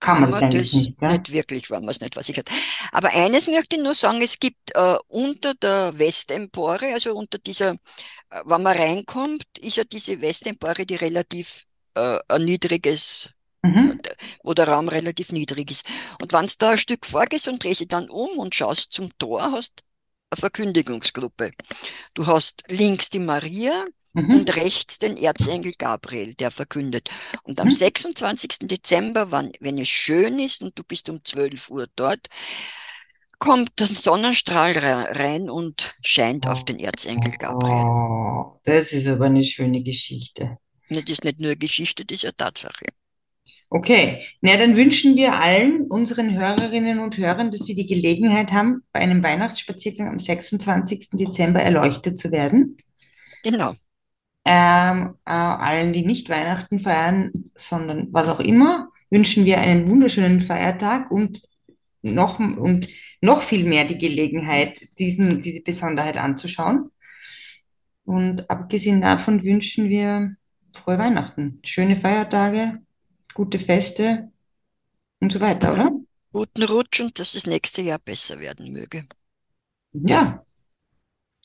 kann 0.00 0.20
man, 0.20 0.30
man 0.30 0.50
das 0.50 0.72
nicht, 0.74 1.00
ja? 1.00 1.12
nicht, 1.12 1.32
wirklich, 1.32 1.70
wenn 1.70 1.80
man 1.80 1.90
es 1.90 2.00
nicht 2.00 2.14
versichert. 2.14 2.50
Aber 2.90 3.08
eines 3.10 3.46
möchte 3.46 3.76
ich 3.76 3.82
nur 3.82 3.94
sagen, 3.94 4.20
es 4.20 4.38
gibt 4.38 4.74
äh, 4.74 4.96
unter 5.08 5.54
der 5.54 5.98
Westempore, 5.98 6.92
also 6.92 7.14
unter 7.14 7.38
dieser, 7.38 7.70
äh, 7.70 8.40
wenn 8.44 8.62
man 8.62 8.76
reinkommt, 8.76 9.44
ist 9.60 9.78
ja 9.78 9.84
diese 9.84 10.20
Westempore, 10.20 10.84
die 10.84 10.96
relativ 10.96 11.64
äh, 11.94 12.18
ein 12.28 12.44
niedriges, 12.44 13.30
mhm. 13.62 14.00
Äh, 14.04 14.14
wo 14.42 14.54
der 14.54 14.68
Raum 14.68 14.88
relativ 14.88 15.32
niedrig 15.32 15.70
ist. 15.70 15.86
Und 16.20 16.32
wenn 16.32 16.46
du 16.46 16.52
da 16.58 16.70
ein 16.70 16.78
Stück 16.78 17.06
vorgehst 17.06 17.48
und 17.48 17.62
drehst 17.62 17.80
dich 17.80 17.88
dann 17.88 18.08
um 18.10 18.38
und 18.38 18.54
schaust 18.54 18.92
zum 18.92 19.16
Tor, 19.18 19.52
hast 19.52 19.82
eine 20.30 20.40
Verkündigungsgruppe. 20.40 21.52
Du 22.14 22.26
hast 22.26 22.64
links 22.68 23.10
die 23.10 23.18
Maria, 23.18 23.84
Mhm. 24.14 24.34
und 24.34 24.56
rechts 24.56 24.98
den 24.98 25.16
Erzengel 25.16 25.72
Gabriel, 25.78 26.34
der 26.34 26.50
verkündet. 26.50 27.08
Und 27.44 27.60
am 27.60 27.68
mhm. 27.68 27.72
26. 27.72 28.68
Dezember, 28.68 29.30
wann, 29.30 29.52
wenn 29.60 29.78
es 29.78 29.88
schön 29.88 30.38
ist 30.38 30.62
und 30.62 30.78
du 30.78 30.84
bist 30.84 31.08
um 31.08 31.24
12 31.24 31.70
Uhr 31.70 31.86
dort, 31.96 32.28
kommt 33.38 33.80
der 33.80 33.86
Sonnenstrahl 33.86 34.72
rein 34.72 35.50
und 35.50 35.94
scheint 36.04 36.46
auf 36.46 36.64
den 36.64 36.78
Erzengel 36.78 37.32
Gabriel. 37.32 37.84
Oh, 37.84 38.60
das 38.64 38.92
ist 38.92 39.08
aber 39.08 39.26
eine 39.26 39.42
schöne 39.42 39.82
Geschichte. 39.82 40.58
Das 40.90 41.04
ist 41.04 41.24
nicht 41.24 41.40
nur 41.40 41.56
Geschichte, 41.56 42.04
das 42.04 42.18
ist 42.18 42.24
eine 42.26 42.36
Tatsache. 42.36 42.86
Okay, 43.74 44.22
na 44.42 44.56
dann 44.56 44.76
wünschen 44.76 45.16
wir 45.16 45.32
allen 45.34 45.86
unseren 45.86 46.38
Hörerinnen 46.38 46.98
und 46.98 47.16
Hörern, 47.16 47.50
dass 47.50 47.62
sie 47.64 47.74
die 47.74 47.86
Gelegenheit 47.86 48.52
haben, 48.52 48.82
bei 48.92 49.00
einem 49.00 49.22
Weihnachtsspaziergang 49.22 50.08
am 50.08 50.18
26. 50.18 51.10
Dezember 51.12 51.60
erleuchtet 51.60 52.18
zu 52.18 52.30
werden. 52.30 52.76
Genau 53.42 53.72
ähm, 54.44 55.14
äh, 55.24 55.30
allen, 55.30 55.92
die 55.92 56.04
nicht 56.04 56.28
Weihnachten 56.28 56.80
feiern, 56.80 57.30
sondern 57.54 58.08
was 58.12 58.28
auch 58.28 58.40
immer, 58.40 58.88
wünschen 59.10 59.44
wir 59.44 59.58
einen 59.58 59.88
wunderschönen 59.88 60.40
Feiertag 60.40 61.10
und 61.10 61.42
noch, 62.02 62.40
und 62.40 62.88
noch 63.20 63.42
viel 63.42 63.64
mehr 63.64 63.84
die 63.84 63.98
Gelegenheit, 63.98 64.80
diesen, 64.98 65.40
diese 65.40 65.62
Besonderheit 65.62 66.18
anzuschauen. 66.18 66.90
Und 68.04 68.50
abgesehen 68.50 69.00
davon 69.00 69.44
wünschen 69.44 69.88
wir 69.88 70.32
frohe 70.72 70.98
Weihnachten, 70.98 71.60
schöne 71.64 71.94
Feiertage, 71.94 72.80
gute 73.34 73.58
Feste 73.58 74.30
und 75.20 75.32
so 75.32 75.40
weiter, 75.40 75.72
oder? 75.72 75.90
Guten 76.32 76.62
Rutsch 76.62 77.00
und 77.00 77.18
dass 77.18 77.32
das 77.32 77.46
nächste 77.46 77.82
Jahr 77.82 77.98
besser 77.98 78.40
werden 78.40 78.72
möge. 78.72 79.04
Ja. 79.92 80.44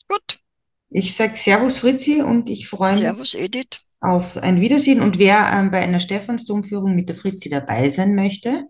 Gut. 0.08 0.40
Ich 0.90 1.14
sage 1.14 1.36
Servus 1.36 1.78
Fritzi 1.78 2.22
und 2.22 2.48
ich 2.48 2.68
freue 2.68 2.92
mich 2.92 3.00
Servus 3.00 3.34
Edith. 3.34 3.80
auf 4.00 4.38
ein 4.38 4.60
Wiedersehen. 4.60 5.02
Und 5.02 5.18
wer 5.18 5.50
ähm, 5.52 5.70
bei 5.70 5.80
einer 5.80 6.00
Stephansdomführung 6.00 6.94
mit 6.94 7.10
der 7.10 7.16
Fritzi 7.16 7.50
dabei 7.50 7.90
sein 7.90 8.14
möchte, 8.14 8.64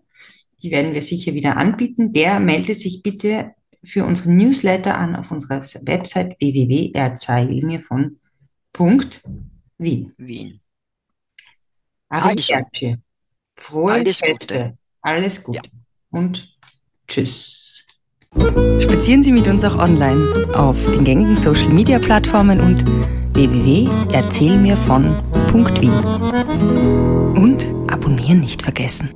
die 0.61 0.71
werden 0.71 0.93
wir 0.93 1.01
sicher 1.01 1.33
wieder 1.33 1.55
anbieten, 1.55 2.11
der 2.11 2.41
melde 2.41 2.75
sich 2.75 3.01
bitte 3.01 3.51
für 3.81 4.03
unseren 4.03 4.35
Newsletter 4.35 4.97
an 4.97 5.15
auf 5.15 5.31
unserer 5.31 5.61
Website 5.61 6.35
www.erzeilmir 6.41 7.79
von 7.79 8.19
Wien. 9.77 10.13
Wien. 10.17 10.59
Also, 12.09 12.53
Frohe 13.59 13.93
alles 13.93 14.19
Feste. 14.19 14.37
Gute. 14.39 14.77
Alles 15.01 15.43
Gute. 15.43 15.57
Ja. 15.57 15.63
Und 16.11 16.55
tschüss. 17.07 17.85
Spazieren 18.79 19.23
Sie 19.23 19.31
mit 19.31 19.47
uns 19.47 19.63
auch 19.63 19.77
online 19.77 20.47
auf 20.53 20.77
den 20.91 21.03
gängigen 21.03 21.35
Social 21.35 21.69
Media 21.69 21.97
Plattformen 21.99 22.61
und 22.61 22.83
www.erzählmirvon.wien. 23.33 25.93
Und 27.35 27.73
abonnieren 27.91 28.41
nicht 28.41 28.61
vergessen. 28.61 29.09